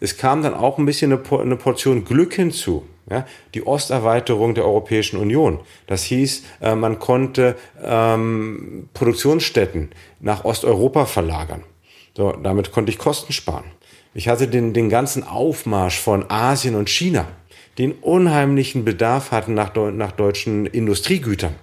Es 0.00 0.16
kam 0.16 0.42
dann 0.42 0.54
auch 0.54 0.78
ein 0.78 0.86
bisschen 0.86 1.12
eine, 1.12 1.40
eine 1.40 1.56
Portion 1.56 2.04
Glück 2.04 2.34
hinzu. 2.34 2.86
Ja, 3.10 3.26
die 3.54 3.64
Osterweiterung 3.64 4.54
der 4.54 4.64
Europäischen 4.64 5.18
Union. 5.18 5.58
Das 5.88 6.04
hieß, 6.04 6.44
äh, 6.60 6.76
man 6.76 7.00
konnte 7.00 7.56
ähm, 7.82 8.88
Produktionsstätten 8.94 9.90
nach 10.20 10.44
Osteuropa 10.44 11.06
verlagern. 11.06 11.64
So, 12.16 12.32
damit 12.32 12.70
konnte 12.70 12.92
ich 12.92 12.98
Kosten 12.98 13.32
sparen. 13.32 13.64
Ich 14.14 14.28
hatte 14.28 14.46
den, 14.46 14.72
den 14.72 14.90
ganzen 14.90 15.24
Aufmarsch 15.24 15.98
von 15.98 16.30
Asien 16.30 16.76
und 16.76 16.88
China, 16.88 17.26
einen 17.78 17.92
unheimlichen 17.92 18.84
Bedarf 18.84 19.32
hatten 19.32 19.54
nach, 19.54 19.74
nach 19.74 20.12
deutschen 20.12 20.66
Industriegütern. 20.66 21.54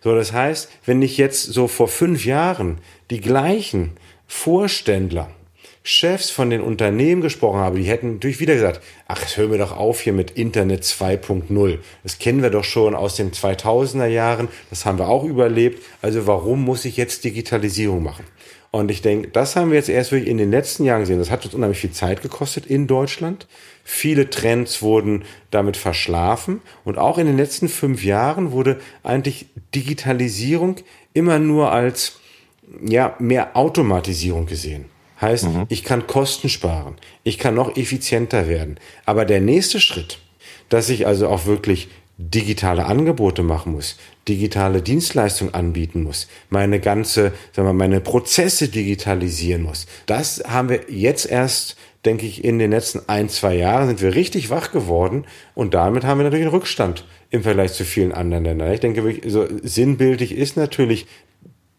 So, 0.00 0.14
das 0.14 0.32
heißt, 0.32 0.70
wenn 0.84 1.02
ich 1.02 1.18
jetzt 1.18 1.42
so 1.42 1.66
vor 1.66 1.88
fünf 1.88 2.24
Jahren 2.24 2.78
die 3.10 3.20
gleichen 3.20 3.92
Vorständler, 4.26 5.30
Chefs 5.90 6.28
von 6.28 6.50
den 6.50 6.60
Unternehmen 6.60 7.22
gesprochen 7.22 7.60
habe, 7.60 7.78
die 7.78 7.86
hätten 7.86 8.12
natürlich 8.12 8.40
wieder 8.40 8.52
gesagt, 8.52 8.82
ach, 9.06 9.24
hör 9.38 9.48
mir 9.48 9.56
doch 9.56 9.74
auf 9.74 10.02
hier 10.02 10.12
mit 10.12 10.32
Internet 10.32 10.82
2.0. 10.82 11.78
Das 12.02 12.18
kennen 12.18 12.42
wir 12.42 12.50
doch 12.50 12.64
schon 12.64 12.94
aus 12.94 13.16
den 13.16 13.32
2000er 13.32 14.04
Jahren, 14.04 14.48
das 14.68 14.84
haben 14.84 14.98
wir 14.98 15.08
auch 15.08 15.24
überlebt. 15.24 15.82
Also 16.02 16.26
warum 16.26 16.62
muss 16.62 16.84
ich 16.84 16.98
jetzt 16.98 17.24
Digitalisierung 17.24 18.02
machen? 18.02 18.26
Und 18.70 18.90
ich 18.90 19.00
denke, 19.00 19.28
das 19.28 19.56
haben 19.56 19.70
wir 19.70 19.78
jetzt 19.78 19.88
erst 19.88 20.12
wirklich 20.12 20.28
in 20.28 20.36
den 20.36 20.50
letzten 20.50 20.84
Jahren 20.84 21.00
gesehen. 21.00 21.20
Das 21.20 21.30
hat 21.30 21.46
uns 21.46 21.54
unheimlich 21.54 21.78
viel 21.78 21.92
Zeit 21.92 22.20
gekostet 22.20 22.66
in 22.66 22.86
Deutschland. 22.86 23.46
Viele 23.82 24.28
Trends 24.28 24.82
wurden 24.82 25.24
damit 25.50 25.78
verschlafen. 25.78 26.60
Und 26.84 26.98
auch 26.98 27.16
in 27.16 27.26
den 27.26 27.38
letzten 27.38 27.70
fünf 27.70 28.04
Jahren 28.04 28.52
wurde 28.52 28.78
eigentlich 29.02 29.46
Digitalisierung 29.74 30.76
immer 31.14 31.38
nur 31.38 31.72
als, 31.72 32.18
ja, 32.82 33.16
mehr 33.18 33.56
Automatisierung 33.56 34.44
gesehen. 34.44 34.97
Heißt, 35.20 35.44
mhm. 35.44 35.66
ich 35.68 35.84
kann 35.84 36.06
Kosten 36.06 36.48
sparen. 36.48 36.96
Ich 37.24 37.38
kann 37.38 37.54
noch 37.54 37.76
effizienter 37.76 38.48
werden. 38.48 38.78
Aber 39.04 39.24
der 39.24 39.40
nächste 39.40 39.80
Schritt, 39.80 40.18
dass 40.68 40.88
ich 40.88 41.06
also 41.06 41.28
auch 41.28 41.46
wirklich 41.46 41.88
digitale 42.18 42.86
Angebote 42.86 43.42
machen 43.44 43.72
muss, 43.72 43.96
digitale 44.26 44.82
Dienstleistungen 44.82 45.54
anbieten 45.54 46.02
muss, 46.02 46.26
meine 46.50 46.80
ganze, 46.80 47.32
sagen 47.52 47.68
wir, 47.68 47.72
meine 47.72 48.00
Prozesse 48.00 48.68
digitalisieren 48.68 49.62
muss. 49.62 49.86
Das 50.06 50.42
haben 50.46 50.68
wir 50.68 50.80
jetzt 50.88 51.26
erst, 51.26 51.76
denke 52.04 52.26
ich, 52.26 52.42
in 52.42 52.58
den 52.58 52.72
letzten 52.72 53.08
ein, 53.08 53.28
zwei 53.28 53.54
Jahren 53.54 53.86
sind 53.86 54.02
wir 54.02 54.16
richtig 54.16 54.50
wach 54.50 54.72
geworden 54.72 55.26
und 55.54 55.74
damit 55.74 56.04
haben 56.04 56.18
wir 56.18 56.24
natürlich 56.24 56.46
einen 56.46 56.54
Rückstand 56.54 57.04
im 57.30 57.44
Vergleich 57.44 57.72
zu 57.72 57.84
vielen 57.84 58.12
anderen 58.12 58.44
Ländern. 58.44 58.72
Ich 58.72 58.80
denke, 58.80 59.20
so 59.28 59.46
sinnbildlich 59.62 60.32
ist 60.32 60.56
natürlich 60.56 61.06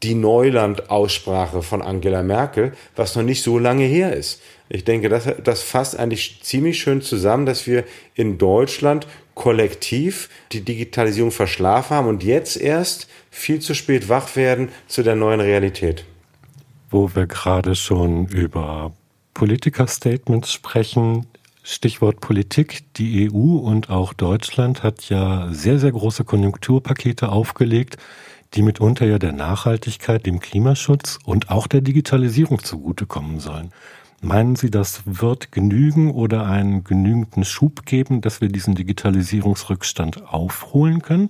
die 0.03 0.15
Neuland-Aussprache 0.15 1.61
von 1.61 1.81
Angela 1.81 2.23
Merkel, 2.23 2.73
was 2.95 3.15
noch 3.15 3.23
nicht 3.23 3.43
so 3.43 3.59
lange 3.59 3.83
her 3.83 4.13
ist. 4.13 4.41
Ich 4.69 4.85
denke, 4.85 5.09
das, 5.09 5.27
das 5.43 5.61
fasst 5.61 5.97
eigentlich 5.97 6.39
ziemlich 6.41 6.79
schön 6.79 7.01
zusammen, 7.01 7.45
dass 7.45 7.67
wir 7.67 7.83
in 8.13 8.37
Deutschland 8.37 9.07
kollektiv 9.33 10.29
die 10.51 10.61
Digitalisierung 10.61 11.31
verschlafen 11.31 11.95
haben 11.95 12.07
und 12.07 12.23
jetzt 12.23 12.55
erst 12.57 13.07
viel 13.31 13.59
zu 13.59 13.73
spät 13.73 14.09
wach 14.09 14.35
werden 14.35 14.69
zu 14.87 15.01
der 15.01 15.15
neuen 15.15 15.39
Realität. 15.39 16.05
Wo 16.89 17.09
wir 17.13 17.25
gerade 17.25 17.75
schon 17.75 18.27
über 18.27 18.93
Politiker-Statements 19.33 20.51
sprechen, 20.51 21.25
Stichwort 21.63 22.19
Politik. 22.19 22.83
Die 22.95 23.29
EU 23.31 23.57
und 23.57 23.89
auch 23.89 24.13
Deutschland 24.13 24.81
hat 24.81 25.09
ja 25.09 25.49
sehr, 25.51 25.77
sehr 25.77 25.91
große 25.91 26.23
Konjunkturpakete 26.23 27.29
aufgelegt, 27.29 27.97
die 28.55 28.61
mitunter 28.61 29.05
ja 29.05 29.19
der 29.19 29.31
Nachhaltigkeit, 29.31 30.25
dem 30.25 30.39
Klimaschutz 30.39 31.19
und 31.23 31.49
auch 31.49 31.67
der 31.67 31.81
Digitalisierung 31.81 32.63
zugutekommen 32.63 33.39
sollen. 33.39 33.71
Meinen 34.21 34.55
Sie, 34.55 34.69
das 34.69 35.03
wird 35.05 35.51
genügen 35.51 36.11
oder 36.11 36.45
einen 36.45 36.83
genügenden 36.83 37.45
Schub 37.45 37.85
geben, 37.85 38.21
dass 38.21 38.41
wir 38.41 38.49
diesen 38.49 38.75
Digitalisierungsrückstand 38.75 40.27
aufholen 40.27 41.01
können? 41.01 41.29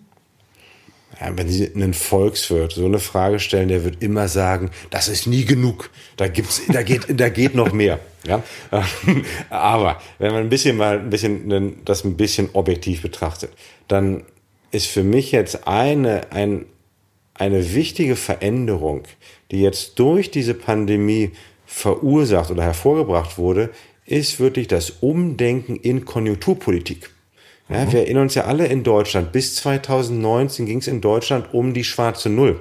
Ja, 1.19 1.37
wenn 1.37 1.49
Sie 1.49 1.73
einen 1.73 1.93
Volkswirt 1.93 2.71
so 2.71 2.85
eine 2.85 2.99
Frage 2.99 3.39
stellen, 3.39 3.67
der 3.67 3.83
wird 3.83 4.01
immer 4.01 4.27
sagen, 4.27 4.71
das 4.89 5.07
ist 5.07 5.27
nie 5.27 5.45
genug. 5.45 5.89
Da 6.17 6.27
gibt's, 6.27 6.61
da 6.67 6.81
geht, 6.81 7.19
da 7.19 7.29
geht 7.29 7.55
noch 7.55 7.73
mehr. 7.73 7.99
Ja, 8.25 8.43
aber 9.49 10.01
wenn 10.17 10.31
man 10.33 10.43
ein 10.43 10.49
bisschen 10.49 10.77
mal 10.77 10.99
ein 10.99 11.09
bisschen 11.09 11.83
das 11.85 12.03
ein 12.03 12.17
bisschen 12.17 12.49
objektiv 12.53 13.01
betrachtet, 13.01 13.51
dann 13.87 14.23
ist 14.71 14.87
für 14.87 15.03
mich 15.03 15.31
jetzt 15.31 15.67
eine 15.67 16.31
ein, 16.31 16.65
eine 17.39 17.73
wichtige 17.73 18.15
Veränderung, 18.15 19.03
die 19.49 19.61
jetzt 19.61 19.97
durch 19.97 20.29
diese 20.29 20.53
Pandemie 20.53 21.31
verursacht 21.65 22.51
oder 22.51 22.63
hervorgebracht 22.63 23.37
wurde, 23.37 23.71
ist 24.05 24.39
wirklich 24.39 24.67
das 24.67 24.89
Umdenken 25.01 25.75
in 25.75 26.05
Konjunkturpolitik. 26.05 27.09
Ja, 27.69 27.85
mhm. 27.85 27.91
Wir 27.91 27.99
erinnern 28.01 28.23
uns 28.23 28.35
ja 28.35 28.45
alle 28.45 28.67
in 28.67 28.83
Deutschland, 28.83 29.31
bis 29.31 29.55
2019 29.55 30.65
ging 30.65 30.79
es 30.79 30.87
in 30.87 31.01
Deutschland 31.01 31.53
um 31.53 31.73
die 31.73 31.83
schwarze 31.83 32.29
Null. 32.29 32.59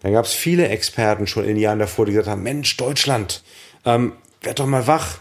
Dann 0.00 0.12
gab 0.12 0.24
es 0.24 0.32
viele 0.32 0.68
Experten 0.68 1.26
schon 1.26 1.44
in 1.44 1.50
den 1.50 1.58
Jahren 1.58 1.78
davor, 1.78 2.06
die 2.06 2.12
gesagt 2.12 2.28
haben, 2.28 2.42
Mensch, 2.42 2.76
Deutschland, 2.76 3.42
ähm, 3.84 4.12
werd 4.42 4.58
doch 4.58 4.66
mal 4.66 4.86
wach 4.86 5.18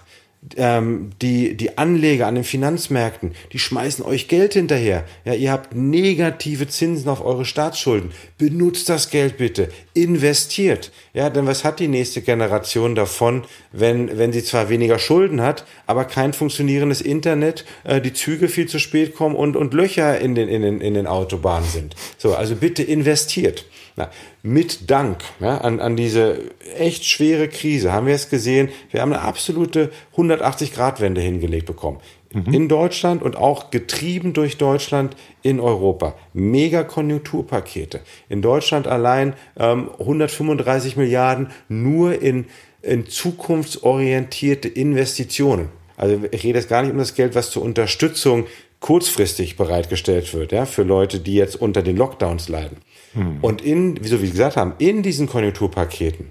ähm, 0.55 1.11
die, 1.21 1.55
die 1.55 1.77
Anleger 1.77 2.27
an 2.27 2.35
den 2.35 2.43
Finanzmärkten, 2.43 3.33
die 3.51 3.59
schmeißen 3.59 4.05
euch 4.05 4.27
Geld 4.27 4.53
hinterher. 4.53 5.03
Ja, 5.25 5.33
ihr 5.33 5.51
habt 5.51 5.75
negative 5.75 6.67
Zinsen 6.67 7.09
auf 7.09 7.25
eure 7.25 7.45
Staatsschulden. 7.45 8.11
Benutzt 8.37 8.89
das 8.89 9.09
Geld 9.09 9.37
bitte. 9.37 9.69
Investiert. 9.93 10.91
Ja, 11.13 11.29
denn 11.29 11.47
was 11.47 11.63
hat 11.63 11.79
die 11.79 11.87
nächste 11.87 12.21
Generation 12.21 12.95
davon, 12.95 13.43
wenn, 13.71 14.17
wenn 14.17 14.31
sie 14.31 14.43
zwar 14.43 14.69
weniger 14.69 14.99
Schulden 14.99 15.41
hat, 15.41 15.65
aber 15.85 16.05
kein 16.05 16.33
funktionierendes 16.33 17.01
Internet, 17.01 17.65
äh, 17.83 17.99
die 17.99 18.13
Züge 18.13 18.47
viel 18.47 18.67
zu 18.67 18.79
spät 18.79 19.15
kommen 19.15 19.35
und, 19.35 19.55
und 19.55 19.73
Löcher 19.73 20.19
in 20.19 20.35
den, 20.35 20.47
in 20.47 20.61
den, 20.61 20.81
in 20.81 20.93
den 20.93 21.07
Autobahnen 21.07 21.67
sind. 21.67 21.95
So, 22.17 22.35
also 22.35 22.55
bitte 22.55 22.83
investiert. 22.83 23.65
Na, 23.95 24.11
mit 24.43 24.89
Dank 24.89 25.19
ja, 25.39 25.57
an, 25.57 25.79
an 25.79 25.95
diese 25.95 26.39
echt 26.77 27.05
schwere 27.05 27.47
Krise 27.47 27.91
haben 27.91 28.07
wir 28.07 28.15
es 28.15 28.29
gesehen, 28.29 28.69
wir 28.91 29.01
haben 29.01 29.13
eine 29.13 29.21
absolute 29.21 29.91
180-Grad-Wende 30.15 31.21
hingelegt 31.21 31.65
bekommen. 31.65 31.99
Mhm. 32.33 32.53
In 32.53 32.69
Deutschland 32.69 33.23
und 33.23 33.35
auch 33.35 33.71
getrieben 33.71 34.33
durch 34.33 34.57
Deutschland 34.57 35.15
in 35.41 35.59
Europa. 35.59 36.15
Mega 36.33 36.83
Konjunkturpakete. 36.83 38.01
In 38.29 38.41
Deutschland 38.41 38.87
allein 38.87 39.33
ähm, 39.57 39.89
135 39.99 40.97
Milliarden 40.97 41.49
nur 41.69 42.21
in, 42.21 42.45
in 42.81 43.07
zukunftsorientierte 43.07 44.67
Investitionen. 44.67 45.69
Also 45.95 46.19
ich 46.31 46.43
rede 46.43 46.59
jetzt 46.59 46.69
gar 46.69 46.83
nicht 46.83 46.91
um 46.91 46.97
das 46.97 47.15
Geld, 47.15 47.33
was 47.33 47.49
zur 47.49 47.63
Unterstützung 47.63 48.45
kurzfristig 48.79 49.57
bereitgestellt 49.57 50.33
wird, 50.33 50.51
ja, 50.51 50.65
für 50.65 50.83
Leute, 50.83 51.19
die 51.19 51.33
jetzt 51.33 51.55
unter 51.59 51.81
den 51.81 51.97
Lockdowns 51.97 52.47
leiden. 52.47 52.77
Hm. 53.17 53.39
Und 53.41 53.61
in, 53.61 54.03
wie 54.03 54.07
so 54.07 54.19
gesagt 54.19 54.57
haben, 54.57 54.73
in 54.77 55.01
diesen 55.01 55.27
Konjunkturpaketen 55.27 56.27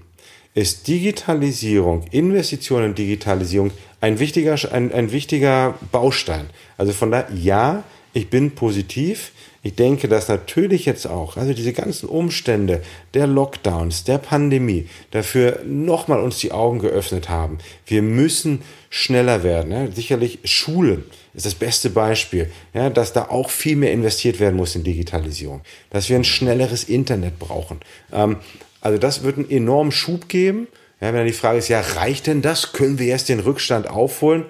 ist 0.53 0.87
Digitalisierung, 0.87 2.05
Investitionen 2.11 2.87
in 2.87 2.95
Digitalisierung 2.95 3.71
ein 4.01 4.19
wichtiger, 4.19 4.55
ein, 4.71 4.91
ein 4.91 5.11
wichtiger 5.11 5.75
Baustein. 5.91 6.49
Also 6.77 6.93
von 6.93 7.11
da, 7.11 7.27
ja, 7.35 7.83
ich 8.13 8.29
bin 8.29 8.51
positiv. 8.51 9.33
Ich 9.61 9.75
denke, 9.75 10.07
dass 10.07 10.29
natürlich 10.29 10.85
jetzt 10.85 11.07
auch, 11.07 11.35
also 11.35 11.53
diese 11.53 11.73
ganzen 11.73 12.07
Umstände 12.07 12.81
der 13.13 13.27
Lockdowns, 13.27 14.05
der 14.05 14.17
Pandemie, 14.17 14.87
dafür 15.11 15.61
nochmal 15.65 16.21
uns 16.21 16.39
die 16.39 16.53
Augen 16.53 16.79
geöffnet 16.79 17.27
haben. 17.27 17.57
Wir 17.85 18.01
müssen 18.01 18.61
schneller 18.89 19.43
werden. 19.43 19.71
Ja. 19.71 19.91
Sicherlich 19.91 20.39
Schulen 20.45 21.03
ist 21.37 21.45
das 21.45 21.55
beste 21.55 21.91
Beispiel, 21.91 22.51
ja, 22.73 22.89
dass 22.89 23.13
da 23.13 23.29
auch 23.29 23.51
viel 23.51 23.75
mehr 23.75 23.91
investiert 23.91 24.39
werden 24.39 24.55
muss 24.55 24.75
in 24.75 24.83
Digitalisierung, 24.83 25.61
dass 25.91 26.09
wir 26.09 26.15
ein 26.15 26.23
schnelleres 26.23 26.83
Internet 26.83 27.37
brauchen. 27.37 27.79
Ähm, 28.11 28.37
also 28.81 28.97
das 28.97 29.23
wird 29.23 29.37
einen 29.37 29.49
enormen 29.49 29.91
Schub 29.91 30.27
geben. 30.27 30.67
Ja, 30.99 31.09
wenn 31.09 31.17
dann 31.17 31.27
die 31.27 31.33
Frage 31.33 31.59
ist, 31.59 31.67
ja, 31.67 31.79
reicht 31.79 32.25
denn 32.25 32.41
das? 32.41 32.73
Können 32.73 32.97
wir 32.97 33.05
jetzt 33.05 33.29
den 33.29 33.39
Rückstand 33.39 33.87
aufholen? 33.87 34.45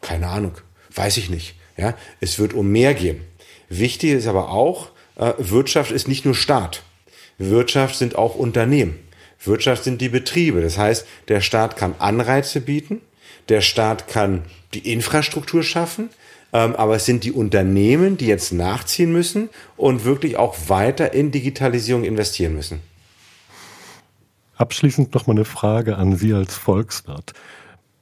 Keine 0.00 0.26
Ahnung, 0.26 0.54
weiß 0.92 1.16
ich 1.16 1.30
nicht. 1.30 1.54
Ja, 1.76 1.94
es 2.20 2.40
wird 2.40 2.54
um 2.54 2.68
mehr 2.70 2.94
gehen. 2.94 3.20
Wichtig 3.68 4.10
ist 4.10 4.26
aber 4.26 4.50
auch, 4.50 4.88
äh, 5.16 5.32
Wirtschaft 5.38 5.92
ist 5.92 6.08
nicht 6.08 6.24
nur 6.24 6.34
Staat. 6.34 6.82
Wirtschaft 7.38 7.94
sind 7.94 8.16
auch 8.16 8.34
Unternehmen. 8.34 8.98
Wirtschaft 9.44 9.84
sind 9.84 10.00
die 10.00 10.08
Betriebe. 10.08 10.60
Das 10.60 10.76
heißt, 10.76 11.06
der 11.28 11.40
Staat 11.40 11.76
kann 11.76 11.94
Anreize 12.00 12.60
bieten, 12.60 13.00
der 13.48 13.60
Staat 13.60 14.08
kann 14.08 14.44
die 14.74 14.92
Infrastruktur 14.92 15.62
schaffen, 15.62 16.10
ähm, 16.52 16.76
aber 16.76 16.96
es 16.96 17.06
sind 17.06 17.24
die 17.24 17.32
Unternehmen, 17.32 18.16
die 18.16 18.26
jetzt 18.26 18.52
nachziehen 18.52 19.12
müssen 19.12 19.48
und 19.76 20.04
wirklich 20.04 20.36
auch 20.36 20.56
weiter 20.68 21.14
in 21.14 21.30
Digitalisierung 21.30 22.04
investieren 22.04 22.54
müssen. 22.54 22.80
Abschließend 24.56 25.14
noch 25.14 25.26
mal 25.26 25.32
eine 25.34 25.44
Frage 25.44 25.96
an 25.96 26.16
Sie 26.16 26.34
als 26.34 26.54
Volkswirt. 26.54 27.32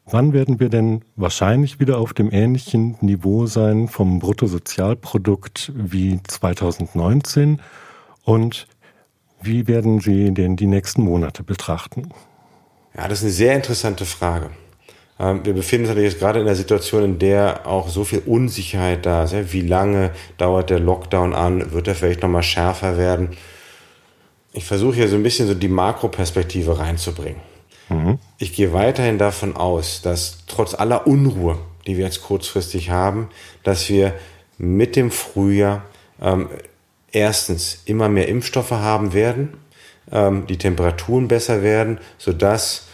Wann 0.04 0.32
werden 0.32 0.58
wir 0.58 0.68
denn 0.68 1.04
wahrscheinlich 1.14 1.78
wieder 1.78 1.98
auf 1.98 2.12
dem 2.12 2.32
ähnlichen 2.32 2.96
Niveau 3.00 3.46
sein 3.46 3.86
vom 3.86 4.18
Bruttosozialprodukt 4.18 5.72
wie 5.74 6.20
2019? 6.26 7.62
Und 8.24 8.66
wie 9.40 9.68
werden 9.68 10.00
Sie 10.00 10.34
denn 10.34 10.56
die 10.56 10.66
nächsten 10.66 11.02
Monate 11.02 11.44
betrachten? 11.44 12.10
Ja, 12.96 13.06
das 13.06 13.18
ist 13.18 13.24
eine 13.24 13.32
sehr 13.32 13.54
interessante 13.54 14.04
Frage. 14.04 14.50
Ähm, 15.20 15.44
wir 15.44 15.52
befinden 15.52 15.84
uns 15.84 15.90
natürlich 15.90 16.12
jetzt 16.12 16.20
gerade 16.20 16.40
in 16.40 16.46
einer 16.46 16.56
Situation, 16.56 17.04
in 17.04 17.18
der 17.18 17.66
auch 17.66 17.88
so 17.88 18.04
viel 18.04 18.22
Unsicherheit 18.24 19.04
da 19.04 19.24
ist. 19.24 19.52
Wie 19.52 19.60
lange 19.60 20.12
dauert 20.38 20.70
der 20.70 20.80
Lockdown 20.80 21.34
an? 21.34 21.72
Wird 21.72 21.88
er 21.88 21.94
vielleicht 21.94 22.22
nochmal 22.22 22.42
schärfer 22.42 22.96
werden? 22.96 23.36
Ich 24.52 24.64
versuche 24.64 24.94
hier 24.94 25.08
so 25.08 25.16
ein 25.16 25.22
bisschen 25.22 25.46
so 25.46 25.54
die 25.54 25.68
Makroperspektive 25.68 26.78
reinzubringen. 26.78 27.40
Mhm. 27.88 28.18
Ich 28.38 28.54
gehe 28.54 28.72
weiterhin 28.72 29.18
davon 29.18 29.56
aus, 29.56 30.00
dass 30.02 30.38
trotz 30.46 30.74
aller 30.74 31.06
Unruhe, 31.06 31.58
die 31.86 31.98
wir 31.98 32.04
jetzt 32.04 32.22
kurzfristig 32.22 32.90
haben, 32.90 33.28
dass 33.62 33.88
wir 33.88 34.14
mit 34.58 34.96
dem 34.96 35.10
Frühjahr 35.10 35.84
ähm, 36.20 36.48
erstens 37.12 37.82
immer 37.84 38.08
mehr 38.08 38.28
Impfstoffe 38.28 38.70
haben 38.70 39.12
werden, 39.12 39.54
ähm, 40.10 40.46
die 40.46 40.58
Temperaturen 40.58 41.28
besser 41.28 41.62
werden, 41.62 41.98
sodass 42.18 42.86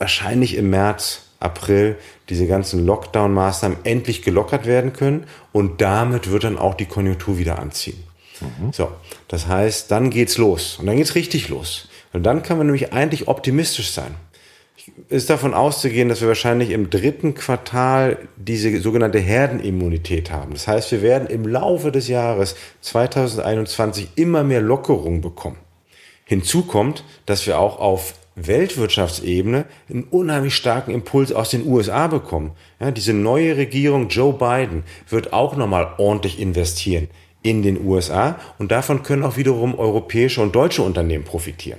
wahrscheinlich 0.00 0.56
im 0.56 0.70
März, 0.70 1.26
April 1.38 1.96
diese 2.28 2.46
ganzen 2.46 2.84
Lockdown-Maßnahmen 2.84 3.78
endlich 3.84 4.22
gelockert 4.22 4.66
werden 4.66 4.92
können 4.92 5.24
und 5.52 5.80
damit 5.80 6.30
wird 6.30 6.44
dann 6.44 6.58
auch 6.58 6.74
die 6.74 6.86
Konjunktur 6.86 7.38
wieder 7.38 7.58
anziehen. 7.58 8.02
Mhm. 8.40 8.72
So, 8.72 8.90
das 9.28 9.46
heißt, 9.46 9.90
dann 9.90 10.10
geht's 10.10 10.38
los 10.38 10.78
und 10.78 10.86
dann 10.86 10.96
geht's 10.96 11.14
richtig 11.14 11.48
los. 11.48 11.88
Und 12.12 12.24
dann 12.24 12.42
kann 12.42 12.58
man 12.58 12.66
nämlich 12.66 12.92
eigentlich 12.92 13.28
optimistisch 13.28 13.92
sein. 13.92 14.14
Ist 15.08 15.30
davon 15.30 15.54
auszugehen, 15.54 16.08
dass 16.08 16.20
wir 16.20 16.28
wahrscheinlich 16.28 16.70
im 16.70 16.90
dritten 16.90 17.34
Quartal 17.34 18.18
diese 18.36 18.80
sogenannte 18.80 19.18
Herdenimmunität 19.18 20.30
haben. 20.30 20.52
Das 20.52 20.66
heißt, 20.66 20.90
wir 20.92 21.02
werden 21.02 21.28
im 21.28 21.46
Laufe 21.46 21.92
des 21.92 22.08
Jahres 22.08 22.56
2021 22.80 24.08
immer 24.16 24.42
mehr 24.42 24.60
Lockerung 24.60 25.20
bekommen. 25.20 25.58
Hinzu 26.24 26.62
kommt, 26.62 27.04
dass 27.26 27.46
wir 27.46 27.58
auch 27.58 27.78
auf 27.78 28.14
Weltwirtschaftsebene 28.46 29.64
einen 29.88 30.04
unheimlich 30.04 30.54
starken 30.54 30.92
Impuls 30.92 31.32
aus 31.32 31.50
den 31.50 31.66
USA 31.66 32.06
bekommen. 32.06 32.52
Ja, 32.80 32.90
diese 32.90 33.12
neue 33.12 33.56
Regierung 33.56 34.08
Joe 34.08 34.32
Biden 34.32 34.84
wird 35.08 35.32
auch 35.32 35.56
nochmal 35.56 35.94
ordentlich 35.98 36.40
investieren 36.40 37.08
in 37.42 37.62
den 37.62 37.84
USA 37.84 38.38
und 38.58 38.70
davon 38.70 39.02
können 39.02 39.22
auch 39.22 39.36
wiederum 39.36 39.78
europäische 39.78 40.42
und 40.42 40.54
deutsche 40.54 40.82
Unternehmen 40.82 41.24
profitieren. 41.24 41.78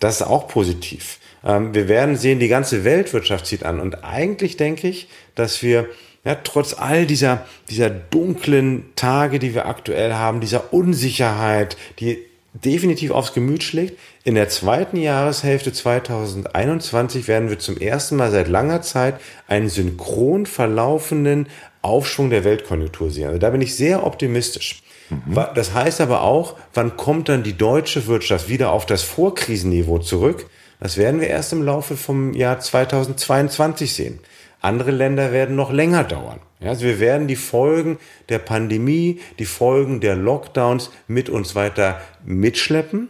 Das 0.00 0.16
ist 0.16 0.26
auch 0.26 0.48
positiv. 0.48 1.18
Ähm, 1.44 1.74
wir 1.74 1.88
werden 1.88 2.16
sehen, 2.16 2.40
die 2.40 2.48
ganze 2.48 2.84
Weltwirtschaft 2.84 3.46
zieht 3.46 3.64
an 3.64 3.80
und 3.80 4.04
eigentlich 4.04 4.56
denke 4.56 4.88
ich, 4.88 5.08
dass 5.34 5.62
wir 5.62 5.88
ja, 6.24 6.36
trotz 6.36 6.74
all 6.74 7.06
dieser, 7.06 7.46
dieser 7.68 7.90
dunklen 7.90 8.92
Tage, 8.94 9.38
die 9.38 9.54
wir 9.54 9.66
aktuell 9.66 10.14
haben, 10.14 10.40
dieser 10.40 10.72
Unsicherheit, 10.72 11.76
die 11.98 12.24
definitiv 12.54 13.10
aufs 13.10 13.32
Gemüt 13.32 13.62
schlägt, 13.62 13.98
in 14.24 14.34
der 14.34 14.48
zweiten 14.48 14.96
Jahreshälfte 14.96 15.72
2021 15.72 17.26
werden 17.28 17.48
wir 17.48 17.58
zum 17.58 17.78
ersten 17.78 18.16
Mal 18.16 18.30
seit 18.30 18.48
langer 18.48 18.82
Zeit 18.82 19.20
einen 19.48 19.68
synchron 19.68 20.46
verlaufenden 20.46 21.48
Aufschwung 21.80 22.30
der 22.30 22.44
Weltkonjunktur 22.44 23.10
sehen. 23.10 23.26
Also 23.26 23.38
da 23.38 23.50
bin 23.50 23.62
ich 23.62 23.74
sehr 23.74 24.06
optimistisch. 24.06 24.82
Mhm. 25.10 25.34
Das 25.54 25.74
heißt 25.74 26.00
aber 26.00 26.22
auch, 26.22 26.56
wann 26.74 26.96
kommt 26.96 27.28
dann 27.28 27.42
die 27.42 27.56
deutsche 27.56 28.06
Wirtschaft 28.06 28.48
wieder 28.48 28.70
auf 28.72 28.86
das 28.86 29.02
Vorkrisenniveau 29.02 29.98
zurück? 29.98 30.46
Das 30.78 30.96
werden 30.96 31.20
wir 31.20 31.28
erst 31.28 31.52
im 31.52 31.62
Laufe 31.62 31.96
vom 31.96 32.34
Jahr 32.34 32.60
2022 32.60 33.92
sehen. 33.92 34.18
Andere 34.60 34.90
Länder 34.90 35.32
werden 35.32 35.56
noch 35.56 35.72
länger 35.72 36.04
dauern. 36.04 36.40
Ja, 36.62 36.70
also 36.70 36.84
wir 36.84 37.00
werden 37.00 37.26
die 37.26 37.36
Folgen 37.36 37.98
der 38.28 38.38
Pandemie, 38.38 39.20
die 39.38 39.44
Folgen 39.44 40.00
der 40.00 40.14
Lockdowns 40.14 40.90
mit 41.08 41.28
uns 41.28 41.54
weiter 41.54 42.00
mitschleppen. 42.24 43.08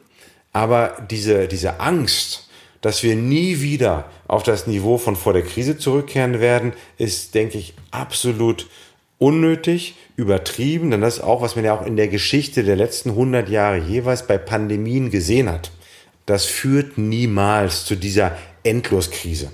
Aber 0.53 0.97
diese, 1.11 1.49
diese 1.49 1.81
Angst, 1.81 2.49
dass 2.81 3.03
wir 3.03 3.15
nie 3.15 3.61
wieder 3.61 4.11
auf 4.27 4.43
das 4.43 4.67
Niveau 4.67 4.99
von 4.99 5.17
vor 5.17 5.33
der 5.33 5.43
Krise 5.43 5.77
zurückkehren 5.77 6.41
werden, 6.41 6.73
ist, 6.99 7.35
denke 7.35 7.59
ich, 7.59 7.75
absolut 7.91 8.69
unnötig, 9.19 9.95
übertrieben, 10.17 10.91
denn 10.91 11.01
das 11.01 11.19
ist 11.19 11.25
auch, 11.25 11.43
was 11.43 11.55
man 11.55 11.65
ja 11.65 11.75
auch 11.75 11.87
in 11.87 11.97
der 11.97 12.09
Geschichte 12.09 12.65
der 12.65 12.77
letzten 12.77 13.11
100 13.11 13.49
Jahre 13.49 13.79
jeweils 13.79 14.27
bei 14.27 14.37
Pandemien 14.37 15.11
gesehen 15.11 15.49
hat. 15.49 15.71
Das 16.27 16.45
führt 16.45 16.99
niemals 16.99 17.85
zu 17.85 17.97
dieser 17.97 18.37
Endloskrise. 18.63 19.51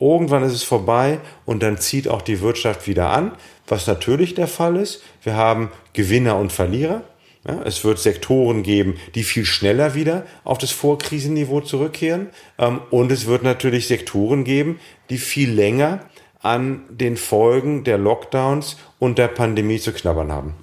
Irgendwann 0.00 0.42
ist 0.42 0.54
es 0.54 0.62
vorbei 0.62 1.20
und 1.44 1.62
dann 1.62 1.78
zieht 1.78 2.08
auch 2.08 2.22
die 2.22 2.40
Wirtschaft 2.40 2.86
wieder 2.88 3.10
an, 3.10 3.32
was 3.68 3.86
natürlich 3.86 4.34
der 4.34 4.48
Fall 4.48 4.76
ist. 4.76 5.02
Wir 5.22 5.36
haben 5.36 5.70
Gewinner 5.92 6.36
und 6.38 6.52
Verlierer. 6.52 7.02
Ja, 7.46 7.62
es 7.64 7.84
wird 7.84 7.98
Sektoren 7.98 8.62
geben, 8.62 8.96
die 9.14 9.22
viel 9.22 9.46
schneller 9.46 9.94
wieder 9.94 10.26
auf 10.44 10.58
das 10.58 10.72
Vorkrisenniveau 10.72 11.60
zurückkehren. 11.60 12.28
Ähm, 12.58 12.80
und 12.90 13.10
es 13.12 13.26
wird 13.26 13.42
natürlich 13.42 13.88
Sektoren 13.88 14.44
geben, 14.44 14.78
die 15.08 15.18
viel 15.18 15.50
länger 15.50 16.00
an 16.42 16.82
den 16.90 17.16
Folgen 17.16 17.84
der 17.84 17.98
Lockdowns 17.98 18.76
und 18.98 19.18
der 19.18 19.28
Pandemie 19.28 19.78
zu 19.78 19.92
knabbern 19.92 20.32
haben. 20.32 20.54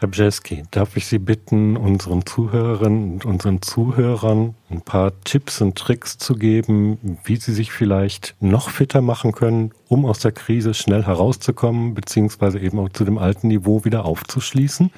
Herr 0.00 0.08
Bjeski, 0.08 0.62
darf 0.70 0.96
ich 0.96 1.04
Sie 1.04 1.18
bitten, 1.18 1.76
unseren 1.76 2.24
Zuhörerinnen 2.24 3.12
und 3.12 3.26
unseren 3.26 3.60
Zuhörern 3.60 4.54
ein 4.70 4.80
paar 4.80 5.12
Tipps 5.24 5.60
und 5.60 5.76
Tricks 5.76 6.16
zu 6.16 6.36
geben, 6.36 7.18
wie 7.24 7.36
sie 7.36 7.52
sich 7.52 7.70
vielleicht 7.70 8.34
noch 8.40 8.70
fitter 8.70 9.02
machen 9.02 9.32
können, 9.32 9.72
um 9.88 10.06
aus 10.06 10.20
der 10.20 10.32
Krise 10.32 10.72
schnell 10.72 11.04
herauszukommen, 11.04 11.92
beziehungsweise 11.92 12.58
eben 12.60 12.78
auch 12.78 12.88
zu 12.88 13.04
dem 13.04 13.18
alten 13.18 13.48
Niveau 13.48 13.84
wieder 13.84 14.06
aufzuschließen? 14.06 14.90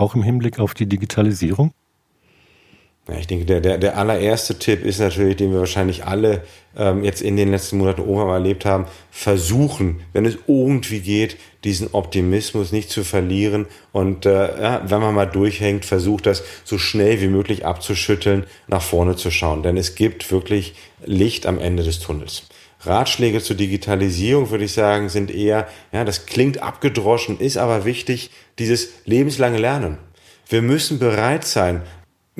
auch 0.00 0.14
im 0.14 0.22
Hinblick 0.22 0.58
auf 0.58 0.74
die 0.74 0.86
Digitalisierung? 0.86 1.72
Ja, 3.08 3.16
ich 3.18 3.26
denke, 3.26 3.44
der, 3.46 3.60
der, 3.60 3.78
der 3.78 3.96
allererste 3.96 4.58
Tipp 4.58 4.84
ist 4.84 5.00
natürlich, 5.00 5.36
den 5.36 5.52
wir 5.52 5.60
wahrscheinlich 5.60 6.04
alle 6.04 6.44
ähm, 6.76 7.02
jetzt 7.02 7.22
in 7.22 7.36
den 7.36 7.50
letzten 7.50 7.78
Monaten 7.78 8.06
mal 8.06 8.34
erlebt 8.34 8.64
haben, 8.64 8.84
versuchen, 9.10 10.00
wenn 10.12 10.26
es 10.26 10.38
irgendwie 10.46 11.00
geht, 11.00 11.36
diesen 11.64 11.88
Optimismus 11.92 12.72
nicht 12.72 12.90
zu 12.90 13.02
verlieren 13.02 13.66
und 13.92 14.26
äh, 14.26 14.62
ja, 14.62 14.82
wenn 14.86 15.00
man 15.00 15.14
mal 15.14 15.26
durchhängt, 15.26 15.84
versucht 15.84 16.26
das 16.26 16.44
so 16.64 16.78
schnell 16.78 17.20
wie 17.20 17.28
möglich 17.28 17.64
abzuschütteln, 17.64 18.44
nach 18.68 18.82
vorne 18.82 19.16
zu 19.16 19.30
schauen. 19.30 19.62
Denn 19.62 19.76
es 19.76 19.94
gibt 19.94 20.30
wirklich 20.30 20.74
Licht 21.04 21.46
am 21.46 21.58
Ende 21.58 21.82
des 21.82 22.00
Tunnels. 22.00 22.44
Ratschläge 22.82 23.42
zur 23.42 23.56
Digitalisierung, 23.56 24.50
würde 24.50 24.64
ich 24.64 24.72
sagen, 24.72 25.08
sind 25.08 25.30
eher, 25.30 25.68
ja, 25.92 26.04
das 26.04 26.26
klingt 26.26 26.62
abgedroschen, 26.62 27.38
ist 27.38 27.56
aber 27.56 27.84
wichtig, 27.84 28.30
dieses 28.58 28.90
lebenslange 29.04 29.58
Lernen. 29.58 29.98
Wir 30.48 30.62
müssen 30.62 30.98
bereit 30.98 31.44
sein, 31.44 31.82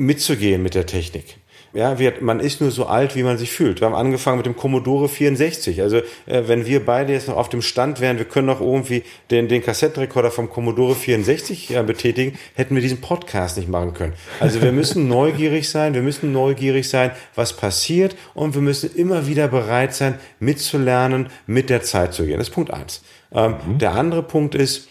mitzugehen 0.01 0.61
mit 0.63 0.75
der 0.75 0.85
Technik. 0.85 1.37
Ja, 1.73 1.99
wir, 1.99 2.15
man 2.19 2.41
ist 2.41 2.59
nur 2.59 2.69
so 2.69 2.85
alt, 2.85 3.15
wie 3.15 3.23
man 3.23 3.37
sich 3.37 3.49
fühlt. 3.49 3.79
Wir 3.79 3.85
haben 3.85 3.95
angefangen 3.95 4.35
mit 4.35 4.45
dem 4.45 4.57
Commodore 4.57 5.07
64. 5.07 5.81
Also 5.81 5.97
äh, 6.25 6.43
wenn 6.47 6.65
wir 6.65 6.85
beide 6.85 7.13
jetzt 7.13 7.29
noch 7.29 7.37
auf 7.37 7.47
dem 7.47 7.61
Stand 7.61 8.01
wären, 8.01 8.17
wir 8.17 8.25
können 8.25 8.47
noch 8.47 8.59
irgendwie 8.59 9.03
den, 9.29 9.47
den 9.47 9.63
Kassettenrekorder 9.63 10.31
vom 10.31 10.49
Commodore 10.49 10.95
64 10.95 11.73
äh, 11.73 11.83
betätigen, 11.83 12.37
hätten 12.55 12.75
wir 12.75 12.81
diesen 12.81 12.99
Podcast 12.99 13.55
nicht 13.55 13.69
machen 13.69 13.93
können. 13.93 14.13
Also 14.41 14.61
wir 14.61 14.73
müssen 14.73 15.07
neugierig 15.07 15.69
sein, 15.69 15.93
wir 15.93 16.01
müssen 16.01 16.33
neugierig 16.33 16.89
sein, 16.89 17.11
was 17.35 17.55
passiert 17.55 18.17
und 18.33 18.53
wir 18.53 18.61
müssen 18.61 18.93
immer 18.93 19.27
wieder 19.27 19.47
bereit 19.47 19.95
sein, 19.95 20.15
mitzulernen, 20.41 21.29
mit 21.47 21.69
der 21.69 21.83
Zeit 21.83 22.13
zu 22.13 22.25
gehen. 22.25 22.37
Das 22.37 22.49
ist 22.49 22.53
Punkt 22.53 22.73
eins. 22.73 23.01
Ähm, 23.33 23.55
mhm. 23.65 23.77
Der 23.77 23.93
andere 23.93 24.23
Punkt 24.23 24.55
ist, 24.55 24.89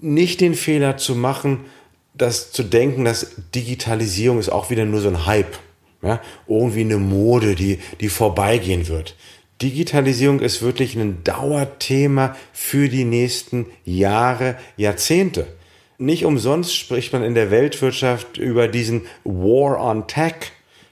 nicht 0.00 0.42
den 0.42 0.54
Fehler 0.54 0.98
zu 0.98 1.14
machen, 1.14 1.60
das 2.14 2.52
zu 2.52 2.62
denken, 2.62 3.04
dass 3.04 3.32
Digitalisierung 3.54 4.38
ist 4.38 4.48
auch 4.48 4.70
wieder 4.70 4.84
nur 4.84 5.00
so 5.00 5.08
ein 5.08 5.26
Hype. 5.26 5.58
Ja? 6.02 6.20
Irgendwie 6.46 6.82
eine 6.82 6.98
Mode, 6.98 7.54
die, 7.54 7.80
die 8.00 8.08
vorbeigehen 8.08 8.88
wird. 8.88 9.16
Digitalisierung 9.62 10.40
ist 10.40 10.62
wirklich 10.62 10.96
ein 10.96 11.22
Dauerthema 11.24 12.36
für 12.52 12.88
die 12.88 13.04
nächsten 13.04 13.66
Jahre, 13.84 14.56
Jahrzehnte. 14.76 15.46
Nicht 15.98 16.24
umsonst 16.24 16.76
spricht 16.76 17.12
man 17.12 17.22
in 17.22 17.34
der 17.34 17.50
Weltwirtschaft 17.50 18.36
über 18.36 18.68
diesen 18.68 19.02
War 19.22 19.80
on 19.80 20.06
Tech 20.06 20.34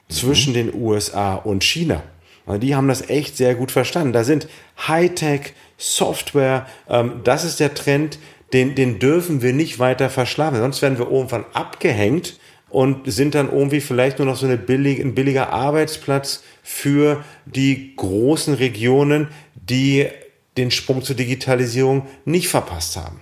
zwischen 0.09 0.53
mhm. 0.53 0.57
den 0.57 0.75
USA 0.75 1.35
und 1.35 1.65
China. 1.65 2.03
Die 2.47 2.75
haben 2.75 2.89
das 2.89 3.09
echt 3.09 3.37
sehr 3.37 3.55
gut 3.55 3.71
verstanden. 3.71 4.13
Da 4.13 4.25
sind 4.25 4.49
Hightech, 4.89 5.55
Software, 5.77 6.67
ähm, 6.89 7.21
das 7.25 7.45
ist 7.45 7.61
der 7.61 7.75
Trend, 7.75 8.19
den, 8.53 8.75
den 8.75 8.99
dürfen 8.99 9.43
wir 9.43 9.53
nicht 9.53 9.79
weiter 9.79 10.11
verschlafen. 10.11 10.59
Sonst 10.59 10.83
werden 10.83 10.99
wir 10.99 11.11
irgendwann 11.11 11.45
abgehängt 11.53 12.39
und 12.69 13.11
sind 13.11 13.35
dann 13.35 13.51
irgendwie 13.51 13.81
vielleicht 13.81 14.19
nur 14.19 14.27
noch 14.27 14.37
so 14.37 14.47
eine 14.47 14.57
billig, 14.57 15.01
ein 15.01 15.15
billiger 15.15 15.51
Arbeitsplatz 15.51 16.43
für 16.63 17.25
die 17.47 17.95
großen 17.97 18.55
Regionen, 18.55 19.29
die 19.55 20.09
den 20.57 20.71
Sprung 20.71 21.03
zur 21.03 21.17
Digitalisierung 21.17 22.07
nicht 22.25 22.49
verpasst 22.49 22.97
haben. 22.97 23.21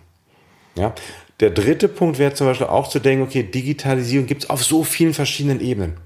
Ja? 0.77 0.95
Der 1.41 1.51
dritte 1.51 1.89
Punkt 1.89 2.19
wäre 2.19 2.35
zum 2.35 2.47
Beispiel 2.47 2.67
auch 2.67 2.89
zu 2.89 2.99
denken, 2.99 3.25
okay, 3.25 3.43
Digitalisierung 3.43 4.27
gibt 4.27 4.45
es 4.45 4.51
auf 4.51 4.63
so 4.63 4.85
vielen 4.85 5.15
verschiedenen 5.15 5.61
Ebenen. 5.61 5.97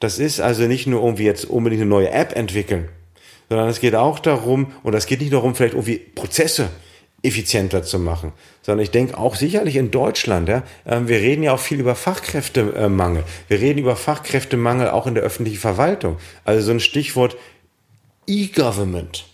Das 0.00 0.18
ist 0.18 0.40
also 0.40 0.64
nicht 0.64 0.86
nur 0.86 1.02
irgendwie 1.02 1.24
jetzt 1.24 1.46
unbedingt 1.46 1.82
eine 1.82 1.88
neue 1.88 2.10
App 2.10 2.36
entwickeln, 2.36 2.88
sondern 3.48 3.68
es 3.68 3.80
geht 3.80 3.94
auch 3.94 4.18
darum, 4.18 4.72
und 4.82 4.94
es 4.94 5.06
geht 5.06 5.20
nicht 5.20 5.32
darum, 5.32 5.54
vielleicht 5.54 5.74
irgendwie 5.74 5.98
Prozesse 5.98 6.68
effizienter 7.26 7.82
zu 7.82 7.98
machen, 7.98 8.32
sondern 8.62 8.82
ich 8.82 8.90
denke 8.90 9.18
auch 9.18 9.34
sicherlich 9.34 9.76
in 9.76 9.90
Deutschland, 9.90 10.48
ja, 10.48 10.62
ähm, 10.86 11.08
wir 11.08 11.18
reden 11.18 11.42
ja 11.42 11.52
auch 11.52 11.60
viel 11.60 11.80
über 11.80 11.94
Fachkräftemangel. 11.94 13.24
Wir 13.48 13.60
reden 13.60 13.78
über 13.78 13.96
Fachkräftemangel 13.96 14.90
auch 14.90 15.06
in 15.06 15.14
der 15.14 15.24
öffentlichen 15.24 15.58
Verwaltung. 15.58 16.18
Also 16.44 16.62
so 16.62 16.72
ein 16.72 16.80
Stichwort 16.80 17.36
E-Government 18.26 19.26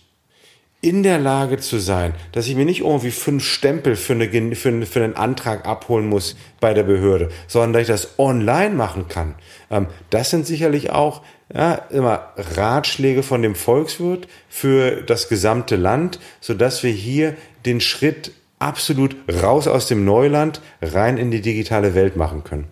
in 0.83 1.01
der 1.01 1.17
Lage 1.17 1.59
zu 1.59 1.79
sein, 1.79 2.13
dass 2.33 2.47
ich 2.47 2.55
mir 2.55 2.65
nicht 2.65 2.81
irgendwie 2.81 3.11
fünf 3.11 3.45
Stempel 3.45 3.95
für, 3.95 4.13
eine, 4.13 4.55
für, 4.55 4.67
eine, 4.67 4.85
für 4.85 5.01
einen 5.01 5.15
Antrag 5.15 5.65
abholen 5.65 6.09
muss 6.09 6.35
bei 6.59 6.73
der 6.73 6.83
Behörde, 6.83 7.29
sondern 7.47 7.71
dass 7.73 7.81
ich 7.83 7.87
das 7.87 8.19
online 8.19 8.75
machen 8.75 9.07
kann. 9.07 9.35
Ähm, 9.71 9.87
das 10.09 10.29
sind 10.29 10.45
sicherlich 10.45 10.91
auch 10.91 11.21
ja, 11.53 11.73
immer 11.89 12.29
Ratschläge 12.37 13.23
von 13.23 13.41
dem 13.41 13.55
Volkswirt 13.55 14.27
für 14.49 15.01
das 15.01 15.29
gesamte 15.29 15.75
Land, 15.75 16.19
so 16.39 16.53
dass 16.53 16.83
wir 16.83 16.91
hier 16.91 17.35
den 17.65 17.81
Schritt 17.81 18.31
absolut 18.59 19.15
raus 19.41 19.67
aus 19.67 19.87
dem 19.87 20.05
Neuland 20.05 20.61
rein 20.81 21.17
in 21.17 21.31
die 21.31 21.41
digitale 21.41 21.95
Welt 21.95 22.15
machen 22.15 22.43
können. 22.43 22.67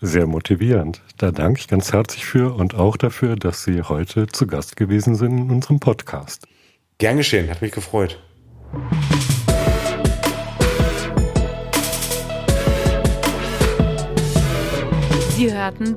Sehr 0.00 0.26
motivierend. 0.26 1.00
Da 1.16 1.30
danke 1.30 1.60
ich 1.60 1.68
ganz 1.68 1.92
herzlich 1.92 2.26
für 2.26 2.54
und 2.54 2.74
auch 2.74 2.96
dafür, 2.98 3.34
dass 3.34 3.64
Sie 3.64 3.82
heute 3.82 4.26
zu 4.26 4.46
Gast 4.46 4.76
gewesen 4.76 5.14
sind 5.14 5.38
in 5.38 5.50
unserem 5.50 5.80
Podcast. 5.80 6.46
Gern 6.98 7.16
geschehen, 7.16 7.48
hat 7.48 7.62
mich 7.62 7.72
gefreut. 7.72 8.18
Sie 15.36 15.52
hörten 15.52 15.96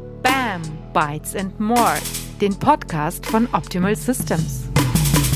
BAM, 0.49 0.61
Bytes 0.93 1.35
and 1.35 1.59
More, 1.59 1.97
den 2.41 2.57
Podcast 2.57 3.23
von 3.27 3.47
Optimal 3.53 3.95
Systems. 3.95 4.63